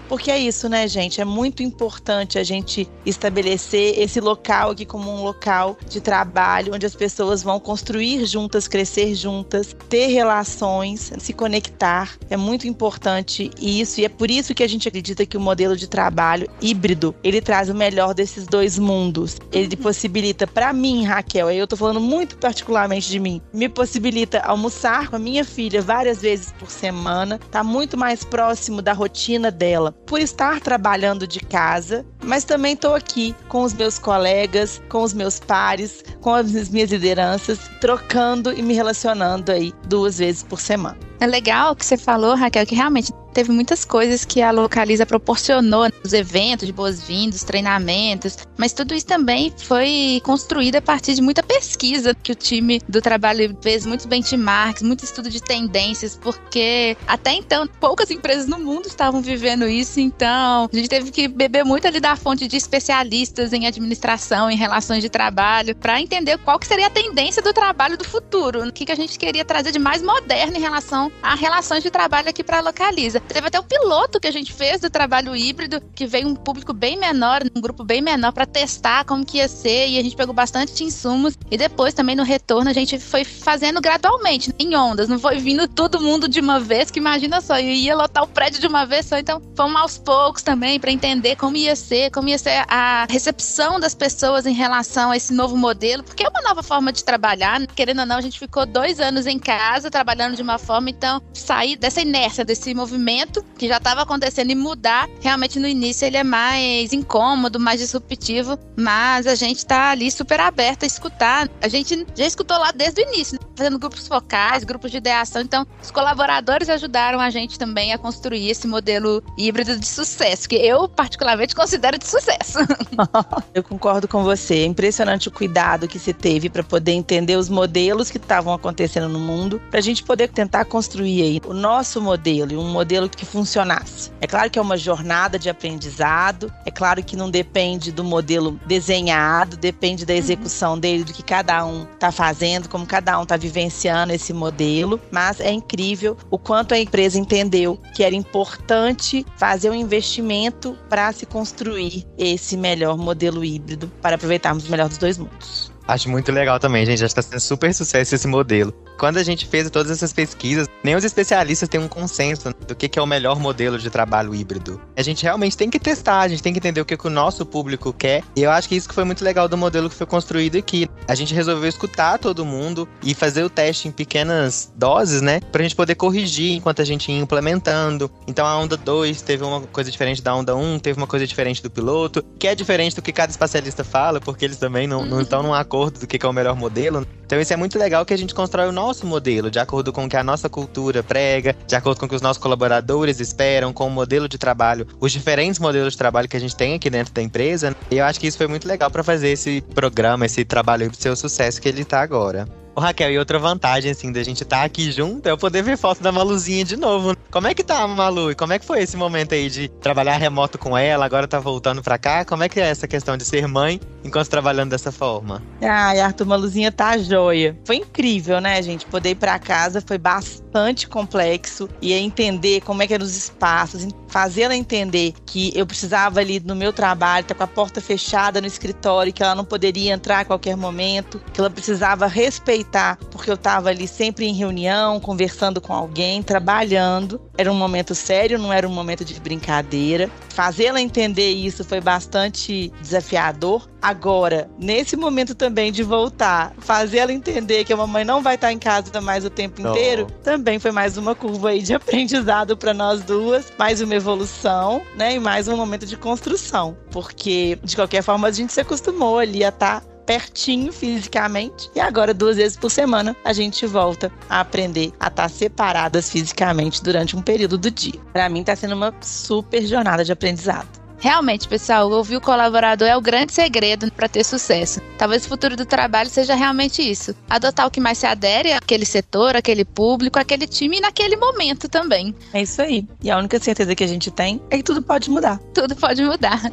Porque 0.07 0.29
é 0.29 0.37
isso, 0.37 0.69
né, 0.69 0.87
gente? 0.87 1.21
É 1.21 1.25
muito 1.25 1.63
importante 1.63 2.37
a 2.37 2.43
gente 2.43 2.87
estabelecer 3.05 3.99
esse 3.99 4.19
local 4.19 4.71
aqui 4.71 4.85
como 4.85 5.11
um 5.11 5.23
local 5.23 5.77
de 5.89 5.99
trabalho 5.99 6.73
onde 6.73 6.85
as 6.85 6.95
pessoas 6.95 7.41
vão 7.41 7.59
construir 7.59 8.25
juntas, 8.25 8.67
crescer 8.67 9.15
juntas, 9.15 9.75
ter 9.89 10.07
relações, 10.07 11.11
se 11.17 11.33
conectar. 11.33 12.17
É 12.29 12.37
muito 12.37 12.67
importante 12.67 13.49
isso 13.59 14.01
e 14.01 14.05
é 14.05 14.09
por 14.09 14.29
isso 14.29 14.53
que 14.53 14.63
a 14.63 14.67
gente 14.67 14.87
acredita 14.87 15.25
que 15.25 15.37
o 15.37 15.41
modelo 15.41 15.75
de 15.75 15.87
trabalho 15.87 16.49
híbrido, 16.61 17.15
ele 17.23 17.41
traz 17.41 17.69
o 17.69 17.75
melhor 17.75 18.13
desses 18.13 18.45
dois 18.45 18.77
mundos. 18.77 19.37
Ele 19.51 19.75
possibilita 19.75 20.45
para 20.45 20.73
mim, 20.73 21.05
Raquel, 21.05 21.49
eu 21.49 21.67
tô 21.67 21.75
falando 21.75 21.99
muito 21.99 22.37
particularmente 22.37 23.09
de 23.09 23.19
mim, 23.19 23.41
me 23.53 23.69
possibilita 23.69 24.39
almoçar 24.39 25.09
com 25.09 25.15
a 25.15 25.19
minha 25.19 25.45
filha 25.45 25.81
várias 25.81 26.21
vezes 26.21 26.53
por 26.59 26.69
semana, 26.69 27.39
tá 27.51 27.63
muito 27.63 27.97
mais 27.97 28.23
próximo 28.23 28.81
da 28.81 28.93
rotina 28.93 29.38
dela, 29.49 29.93
por 30.05 30.19
estar 30.19 30.59
trabalhando 30.59 31.25
de 31.25 31.39
casa, 31.39 32.05
mas 32.21 32.43
também 32.43 32.73
estou 32.73 32.93
aqui 32.93 33.33
com 33.47 33.63
os 33.63 33.73
meus 33.73 33.97
colegas, 33.97 34.81
com 34.89 35.01
os 35.01 35.13
meus 35.13 35.39
pares, 35.39 36.03
com 36.19 36.33
as 36.33 36.69
minhas 36.69 36.91
lideranças, 36.91 37.59
trocando 37.79 38.51
e 38.51 38.61
me 38.61 38.73
relacionando 38.73 39.51
aí 39.51 39.73
duas 39.87 40.17
vezes 40.17 40.43
por 40.43 40.59
semana. 40.59 41.08
É 41.19 41.27
legal 41.27 41.75
que 41.75 41.85
você 41.85 41.97
falou, 41.97 42.33
Raquel, 42.33 42.65
que 42.65 42.75
realmente 42.75 43.11
teve 43.33 43.51
muitas 43.51 43.85
coisas 43.85 44.25
que 44.25 44.41
a 44.41 44.51
Localiza 44.51 45.05
proporcionou, 45.05 45.87
os 46.03 46.13
eventos 46.13 46.65
de 46.65 46.73
boas-vindas, 46.73 47.43
treinamentos, 47.43 48.37
mas 48.57 48.73
tudo 48.73 48.93
isso 48.93 49.05
também 49.05 49.53
foi 49.57 50.21
construído 50.23 50.77
a 50.77 50.81
partir 50.81 51.13
de 51.13 51.21
muita 51.21 51.43
pesquisa 51.43 52.15
que 52.15 52.31
o 52.31 52.35
time 52.35 52.81
do 52.87 53.01
trabalho 53.01 53.55
fez, 53.61 53.85
muitos 53.85 54.05
benchmarks, 54.05 54.81
muito 54.81 55.03
estudo 55.03 55.29
de 55.29 55.41
tendências, 55.41 56.17
porque 56.21 56.97
até 57.07 57.33
então 57.33 57.67
poucas 57.79 58.09
empresas 58.11 58.47
no 58.47 58.57
mundo 58.57 58.87
estavam 58.87 59.21
vivendo 59.21 59.67
isso, 59.67 59.99
então 59.99 60.69
a 60.71 60.75
gente 60.75 60.89
teve 60.89 61.11
que 61.11 61.27
beber 61.27 61.63
muito 61.63 61.87
ali 61.87 61.99
da 61.99 62.15
fonte 62.15 62.47
de 62.47 62.57
especialistas 62.57 63.53
em 63.53 63.67
administração, 63.67 64.49
em 64.49 64.55
relações 64.55 65.01
de 65.01 65.09
trabalho, 65.09 65.75
para 65.75 66.01
entender 66.01 66.37
qual 66.39 66.57
que 66.57 66.67
seria 66.67 66.87
a 66.87 66.89
tendência 66.89 67.41
do 67.41 67.53
trabalho 67.53 67.97
do 67.97 68.03
futuro, 68.03 68.67
o 68.67 68.73
que, 68.73 68.85
que 68.85 68.91
a 68.91 68.95
gente 68.95 69.19
queria 69.19 69.45
trazer 69.45 69.71
de 69.71 69.79
mais 69.79 70.01
moderno 70.01 70.57
em 70.57 70.61
relação 70.61 71.08
a 71.21 71.35
relações 71.35 71.83
de 71.83 71.89
trabalho 71.89 72.29
aqui 72.29 72.43
para 72.43 72.61
Localiza. 72.61 73.19
Teve 73.19 73.47
até 73.47 73.59
o 73.59 73.63
piloto 73.63 74.19
que 74.19 74.27
a 74.27 74.31
gente 74.31 74.53
fez 74.53 74.79
do 74.81 74.89
trabalho 74.89 75.35
híbrido, 75.35 75.81
que 75.95 76.05
veio 76.05 76.27
um 76.27 76.35
público 76.35 76.73
bem 76.73 76.97
menor, 76.97 77.41
um 77.55 77.61
grupo 77.61 77.83
bem 77.83 78.01
menor, 78.01 78.31
para 78.31 78.45
testar 78.45 79.05
como 79.05 79.25
que 79.25 79.37
ia 79.37 79.47
ser, 79.47 79.87
e 79.87 79.99
a 79.99 80.03
gente 80.03 80.15
pegou 80.15 80.33
bastante 80.33 80.83
insumos. 80.83 81.37
E 81.49 81.57
depois, 81.57 81.93
também 81.93 82.15
no 82.15 82.23
retorno, 82.23 82.69
a 82.69 82.73
gente 82.73 82.99
foi 82.99 83.23
fazendo 83.23 83.81
gradualmente, 83.81 84.53
em 84.59 84.75
ondas, 84.75 85.07
não 85.07 85.19
foi 85.19 85.37
vindo 85.37 85.67
todo 85.67 86.01
mundo 86.01 86.27
de 86.27 86.39
uma 86.39 86.59
vez, 86.59 86.91
que 86.91 86.99
imagina 86.99 87.41
só, 87.41 87.59
eu 87.59 87.69
ia 87.69 87.95
lotar 87.95 88.23
o 88.23 88.27
prédio 88.27 88.59
de 88.59 88.67
uma 88.67 88.85
vez 88.85 89.05
só, 89.05 89.17
então 89.17 89.41
fomos 89.55 89.81
aos 89.81 89.97
poucos 89.97 90.41
também 90.41 90.79
para 90.79 90.91
entender 90.91 91.35
como 91.35 91.55
ia 91.55 91.75
ser, 91.75 92.11
como 92.11 92.29
ia 92.29 92.37
ser 92.37 92.65
a 92.67 93.05
recepção 93.09 93.79
das 93.79 93.93
pessoas 93.93 94.45
em 94.45 94.53
relação 94.53 95.11
a 95.11 95.17
esse 95.17 95.33
novo 95.33 95.55
modelo, 95.57 96.03
porque 96.03 96.23
é 96.23 96.29
uma 96.29 96.41
nova 96.41 96.63
forma 96.63 96.91
de 96.91 97.03
trabalhar, 97.03 97.65
querendo 97.67 97.99
ou 97.99 98.05
não, 98.05 98.17
a 98.17 98.21
gente 98.21 98.39
ficou 98.39 98.65
dois 98.65 98.99
anos 98.99 99.25
em 99.25 99.39
casa 99.39 99.89
trabalhando 99.89 100.35
de 100.35 100.41
uma 100.41 100.57
forma, 100.57 100.89
então 100.99 101.21
sair 101.33 101.77
dessa 101.77 102.01
inércia, 102.01 102.43
desse 102.43 102.73
movimento 102.73 103.41
que 103.57 103.69
já 103.69 103.77
estava 103.77 104.01
acontecendo 104.01 104.51
e 104.51 104.55
mudar, 104.55 105.07
realmente 105.21 105.57
no 105.57 105.67
início 105.67 106.05
ele 106.05 106.17
é 106.17 106.23
mais 106.23 106.91
incômodo, 106.91 107.57
mais 107.57 107.79
disruptivo, 107.79 108.59
mas 108.77 109.25
a 109.25 109.33
gente 109.33 109.59
está 109.59 109.91
ali 109.91 110.11
super 110.11 110.41
aberto 110.41 110.83
a 110.83 110.85
escutar. 110.85 111.49
A 111.61 111.69
gente 111.69 112.05
já 112.15 112.25
escutou 112.25 112.57
lá 112.57 112.71
desde 112.71 113.01
o 113.01 113.07
início, 113.07 113.39
né? 113.39 113.47
fazendo 113.55 113.79
grupos 113.79 114.07
focais, 114.07 114.63
grupos 114.63 114.91
de 114.91 114.97
ideação, 114.97 115.41
então 115.41 115.65
os 115.81 115.91
colaboradores 115.91 116.69
ajudaram 116.69 117.19
a 117.19 117.29
gente 117.29 117.57
também 117.57 117.93
a 117.93 117.97
construir 117.97 118.49
esse 118.49 118.67
modelo 118.67 119.23
híbrido 119.37 119.77
de 119.77 119.85
sucesso, 119.85 120.47
que 120.47 120.55
eu 120.55 120.87
particularmente 120.87 121.55
considero 121.55 121.97
de 121.97 122.07
sucesso. 122.07 122.59
eu 123.53 123.63
concordo 123.63 124.07
com 124.07 124.23
você, 124.23 124.55
é 124.55 124.65
impressionante 124.65 125.29
o 125.29 125.31
cuidado 125.31 125.87
que 125.87 125.99
se 125.99 126.13
teve 126.13 126.49
para 126.49 126.63
poder 126.63 126.91
entender 126.91 127.35
os 127.35 127.49
modelos 127.49 128.09
que 128.09 128.17
estavam 128.17 128.53
acontecendo 128.53 129.07
no 129.07 129.19
mundo, 129.19 129.61
para 129.69 129.79
a 129.79 129.83
gente 129.83 130.03
poder 130.03 130.29
tentar 130.29 130.65
construir 130.65 130.88
aí 130.97 131.41
o 131.45 131.53
nosso 131.53 132.01
modelo, 132.01 132.51
e 132.51 132.57
um 132.57 132.69
modelo 132.69 133.09
que 133.09 133.25
funcionasse. 133.25 134.11
É 134.21 134.27
claro 134.27 134.49
que 134.49 134.57
é 134.57 134.61
uma 134.61 134.77
jornada 134.77 135.37
de 135.37 135.49
aprendizado, 135.49 136.51
é 136.65 136.71
claro 136.71 137.03
que 137.03 137.15
não 137.15 137.29
depende 137.29 137.91
do 137.91 138.03
modelo 138.03 138.59
desenhado, 138.65 139.57
depende 139.57 140.05
da 140.05 140.13
execução 140.13 140.79
dele, 140.79 141.03
do 141.03 141.13
que 141.13 141.23
cada 141.23 141.65
um 141.65 141.83
está 141.83 142.11
fazendo, 142.11 142.69
como 142.69 142.85
cada 142.85 143.19
um 143.19 143.23
está 143.23 143.37
vivenciando 143.37 144.13
esse 144.13 144.33
modelo, 144.33 144.99
mas 145.11 145.39
é 145.39 145.51
incrível 145.51 146.17
o 146.29 146.37
quanto 146.37 146.73
a 146.73 146.79
empresa 146.79 147.19
entendeu 147.19 147.79
que 147.93 148.03
era 148.03 148.15
importante 148.15 149.25
fazer 149.37 149.69
um 149.69 149.75
investimento 149.75 150.77
para 150.89 151.11
se 151.11 151.25
construir 151.25 152.05
esse 152.17 152.57
melhor 152.57 152.97
modelo 152.97 153.43
híbrido 153.43 153.91
para 154.01 154.15
aproveitarmos 154.15 154.67
o 154.67 154.71
melhor 154.71 154.89
dos 154.89 154.97
dois 154.97 155.17
mundos. 155.17 155.71
Acho 155.89 156.07
muito 156.07 156.31
legal 156.31 156.59
também, 156.59 156.85
gente. 156.85 157.03
Acho 157.03 157.15
que 157.15 157.19
está 157.19 157.31
sendo 157.31 157.39
super 157.39 157.73
sucesso 157.73 158.13
esse 158.13 158.27
modelo. 158.27 158.71
Quando 158.99 159.17
a 159.17 159.23
gente 159.23 159.47
fez 159.47 159.67
todas 159.71 159.91
essas 159.91 160.13
pesquisas, 160.13 160.67
nem 160.83 160.95
os 160.95 161.03
especialistas 161.03 161.67
têm 161.67 161.79
um 161.79 161.87
consenso 161.87 162.53
do 162.67 162.75
que, 162.75 162.87
que 162.87 162.99
é 162.99 163.01
o 163.01 163.07
melhor 163.07 163.39
modelo 163.39 163.79
de 163.79 163.89
trabalho 163.89 164.35
híbrido. 164.35 164.79
A 164.95 165.01
gente 165.01 165.23
realmente 165.23 165.57
tem 165.57 165.67
que 165.67 165.79
testar, 165.79 166.19
a 166.19 166.27
gente 166.27 166.43
tem 166.43 166.53
que 166.53 166.59
entender 166.59 166.79
o 166.79 166.85
que, 166.85 166.95
que 166.95 167.07
o 167.07 167.09
nosso 167.09 167.43
público 167.43 167.91
quer. 167.91 168.23
E 168.35 168.43
eu 168.43 168.51
acho 168.51 168.69
que 168.69 168.75
isso 168.75 168.87
que 168.87 168.93
foi 168.93 169.03
muito 169.03 169.23
legal 169.23 169.47
do 169.47 169.57
modelo 169.57 169.89
que 169.89 169.95
foi 169.95 170.05
construído 170.05 170.59
aqui. 170.59 170.87
A 171.07 171.15
gente 171.15 171.33
resolveu 171.33 171.67
escutar 171.67 172.19
todo 172.19 172.45
mundo 172.45 172.87
e 173.01 173.15
fazer 173.15 173.43
o 173.43 173.49
teste 173.49 173.87
em 173.87 173.91
pequenas 173.91 174.71
doses, 174.75 175.23
né? 175.23 175.39
Pra 175.51 175.63
gente 175.63 175.75
poder 175.75 175.95
corrigir 175.95 176.51
enquanto 176.51 176.83
a 176.83 176.85
gente 176.85 177.11
ia 177.11 177.17
implementando. 177.17 178.11
Então 178.27 178.45
a 178.45 178.59
onda 178.59 178.77
2 178.77 179.23
teve 179.23 179.43
uma 179.43 179.61
coisa 179.61 179.89
diferente 179.89 180.21
da 180.21 180.35
onda 180.35 180.55
1, 180.55 180.73
um, 180.73 180.77
teve 180.77 180.99
uma 180.99 181.07
coisa 181.07 181.25
diferente 181.25 181.63
do 181.63 181.71
piloto, 181.71 182.23
que 182.37 182.47
é 182.47 182.53
diferente 182.53 182.95
do 182.95 183.01
que 183.01 183.11
cada 183.11 183.31
especialista 183.31 183.83
fala, 183.83 184.19
porque 184.19 184.45
eles 184.45 184.57
também 184.57 184.85
não, 184.85 185.03
não 185.03 185.21
estão 185.21 185.41
num 185.41 185.53
acordo 185.53 185.78
acordo 185.79 185.99
do 185.99 186.07
que 186.07 186.25
é 186.25 186.29
o 186.29 186.33
melhor 186.33 186.55
modelo. 186.55 187.07
Então 187.25 187.39
isso 187.39 187.53
é 187.53 187.55
muito 187.55 187.79
legal 187.79 188.05
que 188.05 188.13
a 188.13 188.17
gente 188.17 188.35
constrói 188.35 188.67
o 188.67 188.71
nosso 188.71 189.05
modelo, 189.05 189.49
de 189.49 189.59
acordo 189.59 189.93
com 189.93 190.05
o 190.05 190.09
que 190.09 190.17
a 190.17 190.23
nossa 190.23 190.49
cultura 190.49 191.01
prega, 191.01 191.55
de 191.65 191.75
acordo 191.75 191.99
com 191.99 192.05
o 192.05 192.09
que 192.09 192.15
os 192.15 192.21
nossos 192.21 192.41
colaboradores 192.41 193.19
esperam, 193.19 193.71
com 193.71 193.87
o 193.87 193.89
modelo 193.89 194.27
de 194.27 194.37
trabalho, 194.37 194.85
os 194.99 195.11
diferentes 195.11 195.59
modelos 195.59 195.93
de 195.93 195.97
trabalho 195.97 196.27
que 196.27 196.35
a 196.35 196.39
gente 196.39 196.55
tem 196.55 196.75
aqui 196.75 196.89
dentro 196.89 197.13
da 197.13 197.21
empresa. 197.21 197.75
E 197.89 197.97
eu 197.97 198.05
acho 198.05 198.19
que 198.19 198.27
isso 198.27 198.37
foi 198.37 198.47
muito 198.47 198.67
legal 198.67 198.91
para 198.91 199.03
fazer 199.03 199.29
esse 199.29 199.61
programa, 199.73 200.25
esse 200.25 200.43
trabalho 200.43 200.91
ser 200.93 201.09
o 201.09 201.15
sucesso 201.15 201.61
que 201.61 201.69
ele 201.69 201.81
está 201.81 202.01
agora. 202.01 202.47
Ô, 202.79 202.81
Raquel, 202.81 203.11
e 203.11 203.19
outra 203.19 203.37
vantagem, 203.37 203.91
assim, 203.91 204.09
da 204.09 204.23
gente 204.23 204.43
estar 204.43 204.59
tá 204.59 204.63
aqui 204.63 204.89
junto 204.89 205.27
é 205.27 205.31
eu 205.31 205.37
poder 205.37 205.61
ver 205.61 205.77
foto 205.77 206.01
da 206.01 206.13
Maluzinha 206.13 206.63
de 206.63 206.77
novo. 206.77 207.13
Como 207.29 207.45
é 207.45 207.53
que 207.53 207.61
tá, 207.61 207.85
Malu? 207.85 208.31
E 208.31 208.35
como 208.35 208.53
é 208.53 208.59
que 208.59 208.65
foi 208.65 208.81
esse 208.81 208.95
momento 208.95 209.33
aí 209.33 209.49
de 209.49 209.67
trabalhar 209.67 210.15
remoto 210.15 210.57
com 210.57 210.77
ela, 210.77 211.05
agora 211.05 211.27
tá 211.27 211.41
voltando 211.41 211.83
pra 211.83 211.97
cá? 211.97 212.23
Como 212.23 212.41
é 212.41 212.47
que 212.47 212.57
é 212.57 212.63
essa 212.69 212.87
questão 212.87 213.17
de 213.17 213.25
ser 213.25 213.49
mãe 213.49 213.81
enquanto 214.03 214.29
trabalhando 214.29 214.71
dessa 214.71 214.91
forma? 214.91 215.41
Ai, 215.61 215.99
Arthur, 215.99 216.25
Maluzinha 216.25 216.71
tá 216.71 216.97
joia. 216.97 217.57
Foi 217.65 217.77
incrível, 217.77 218.39
né, 218.39 218.61
gente? 218.61 218.85
Poder 218.85 219.11
ir 219.11 219.15
pra 219.15 219.39
casa 219.39 219.83
foi 219.85 219.97
bastante 219.97 220.87
complexo 220.87 221.69
e 221.81 221.93
entender 221.93 222.61
como 222.61 222.81
é 222.81 222.87
que 222.87 222.93
eram 222.93 223.05
os 223.05 223.15
espaços, 223.15 223.87
fazer 224.07 224.43
ela 224.43 224.55
entender 224.55 225.13
que 225.25 225.51
eu 225.55 225.65
precisava 225.65 226.19
ali 226.19 226.39
no 226.39 226.55
meu 226.55 226.73
trabalho, 226.73 227.25
tá 227.25 227.35
com 227.35 227.43
a 227.43 227.47
porta 227.47 227.81
fechada 227.81 228.41
no 228.41 228.47
escritório, 228.47 229.13
que 229.13 229.21
ela 229.21 229.35
não 229.35 229.45
poderia 229.45 229.93
entrar 229.93 230.19
a 230.19 230.25
qualquer 230.25 230.55
momento, 230.55 231.21
que 231.33 231.39
ela 231.39 231.49
precisava 231.49 232.07
respeitar 232.07 232.97
porque 233.11 233.29
eu 233.29 233.35
estava 233.35 233.69
ali 233.69 233.87
sempre 233.87 234.25
em 234.25 234.33
reunião, 234.33 234.99
conversando 234.99 235.59
com 235.61 235.73
alguém, 235.73 236.23
trabalhando. 236.23 237.21
Era 237.39 237.49
um 237.49 237.55
momento 237.55 237.95
sério, 237.95 238.37
não 238.37 238.51
era 238.51 238.67
um 238.67 238.71
momento 238.71 239.05
de 239.05 239.17
brincadeira. 239.17 240.11
Fazê-la 240.27 240.81
entender 240.81 241.31
isso 241.31 241.63
foi 241.63 241.79
bastante 241.79 242.69
desafiador. 242.81 243.65
Agora, 243.81 244.49
nesse 244.59 244.97
momento 244.97 245.33
também 245.33 245.71
de 245.71 245.81
voltar, 245.81 246.51
fazer 246.57 246.97
ela 246.97 247.13
entender 247.13 247.63
que 247.63 247.71
a 247.71 247.77
mamãe 247.77 248.03
não 248.03 248.21
vai 248.21 248.35
estar 248.35 248.51
em 248.51 248.59
casa 248.59 248.99
mais 248.99 249.23
o 249.23 249.29
tempo 249.29 249.61
Não. 249.61 249.71
inteiro, 249.71 250.07
também 250.21 250.59
foi 250.59 250.71
mais 250.71 250.97
uma 250.97 251.15
curva 251.15 251.51
aí 251.51 251.61
de 251.61 251.71
aprendizado 251.75 252.57
para 252.57 252.73
nós 252.73 253.03
duas, 253.03 253.53
mais 253.57 253.79
uma 253.79 253.95
evolução, 253.95 254.81
né? 254.97 255.15
E 255.15 255.19
mais 255.19 255.47
um 255.47 255.55
momento 255.55 255.85
de 255.85 255.95
construção. 255.95 256.75
Porque, 256.91 257.57
de 257.63 257.73
qualquer 257.73 258.03
forma, 258.03 258.27
a 258.27 258.31
gente 258.31 258.51
se 258.51 258.59
acostumou 258.59 259.17
ali 259.17 259.45
a 259.45 259.49
estar 259.49 259.81
pertinho 260.09 260.73
fisicamente 260.73 261.69
e 261.75 261.79
agora 261.79 262.15
duas 262.15 262.37
vezes 262.37 262.57
por 262.57 262.71
semana 262.71 263.15
a 263.23 263.31
gente 263.31 263.67
volta 263.67 264.11
a 264.27 264.39
aprender 264.39 264.91
a 264.99 265.05
estar 265.05 265.29
separadas 265.29 266.09
fisicamente 266.09 266.83
durante 266.83 267.15
um 267.15 267.21
período 267.21 267.59
do 267.59 267.69
dia. 267.69 267.93
Para 268.11 268.27
mim 268.27 268.43
tá 268.43 268.55
sendo 268.55 268.73
uma 268.73 268.91
super 269.01 269.63
jornada 269.67 270.03
de 270.03 270.11
aprendizado. 270.11 270.67
Realmente, 270.97 271.47
pessoal, 271.47 271.89
ouvir 271.91 272.17
o 272.17 272.21
colaborador 272.21 272.87
é 272.87 272.97
o 272.97 273.01
grande 273.01 273.33
segredo 273.33 273.89
para 273.91 274.09
ter 274.09 274.23
sucesso. 274.23 274.81
Talvez 274.97 275.25
o 275.25 275.29
futuro 275.29 275.55
do 275.55 275.65
trabalho 275.65 276.09
seja 276.09 276.35
realmente 276.35 276.81
isso: 276.81 277.15
adotar 277.29 277.67
o 277.67 277.71
que 277.71 277.79
mais 277.79 277.99
se 277.99 278.07
adere 278.07 278.51
àquele 278.51 278.85
setor, 278.85 279.35
àquele 279.35 279.63
público, 279.63 280.19
àquele 280.19 280.47
time 280.47 280.77
e 280.77 280.81
naquele 280.81 281.15
momento 281.15 281.69
também. 281.69 282.13
É 282.33 282.41
isso 282.41 282.61
aí. 282.61 282.85
E 283.01 283.09
a 283.09 283.17
única 283.17 283.39
certeza 283.39 283.73
que 283.75 283.83
a 283.83 283.87
gente 283.87 284.11
tem 284.11 284.41
é 284.49 284.57
que 284.57 284.63
tudo 284.63 284.81
pode 284.81 285.09
mudar. 285.09 285.39
Tudo 285.53 285.73
pode 285.75 286.03
mudar. 286.03 286.51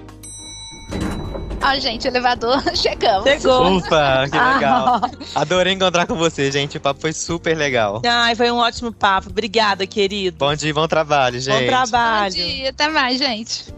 Ó, 1.66 1.80
gente, 1.80 2.06
elevador, 2.06 2.62
chegamos. 2.76 3.24
Chegou. 3.24 3.76
Ufa, 3.76 4.26
que 4.30 4.38
legal. 4.38 5.00
Ah, 5.34 5.40
Adorei 5.40 5.72
encontrar 5.72 6.06
com 6.06 6.14
você, 6.14 6.50
gente. 6.52 6.76
O 6.76 6.80
papo 6.80 7.00
foi 7.00 7.12
super 7.12 7.56
legal. 7.56 8.00
Ai, 8.06 8.34
foi 8.34 8.50
um 8.50 8.58
ótimo 8.58 8.92
papo. 8.92 9.30
Obrigada, 9.30 9.86
querido. 9.86 10.36
Bom 10.38 10.54
dia 10.54 10.70
e 10.70 10.72
bom 10.72 10.86
trabalho, 10.86 11.40
gente. 11.40 11.54
Bom 11.54 11.60
bom 11.60 11.66
trabalho. 11.66 12.34
dia, 12.34 12.70
até 12.70 12.88
mais, 12.88 13.18
gente. 13.18 13.74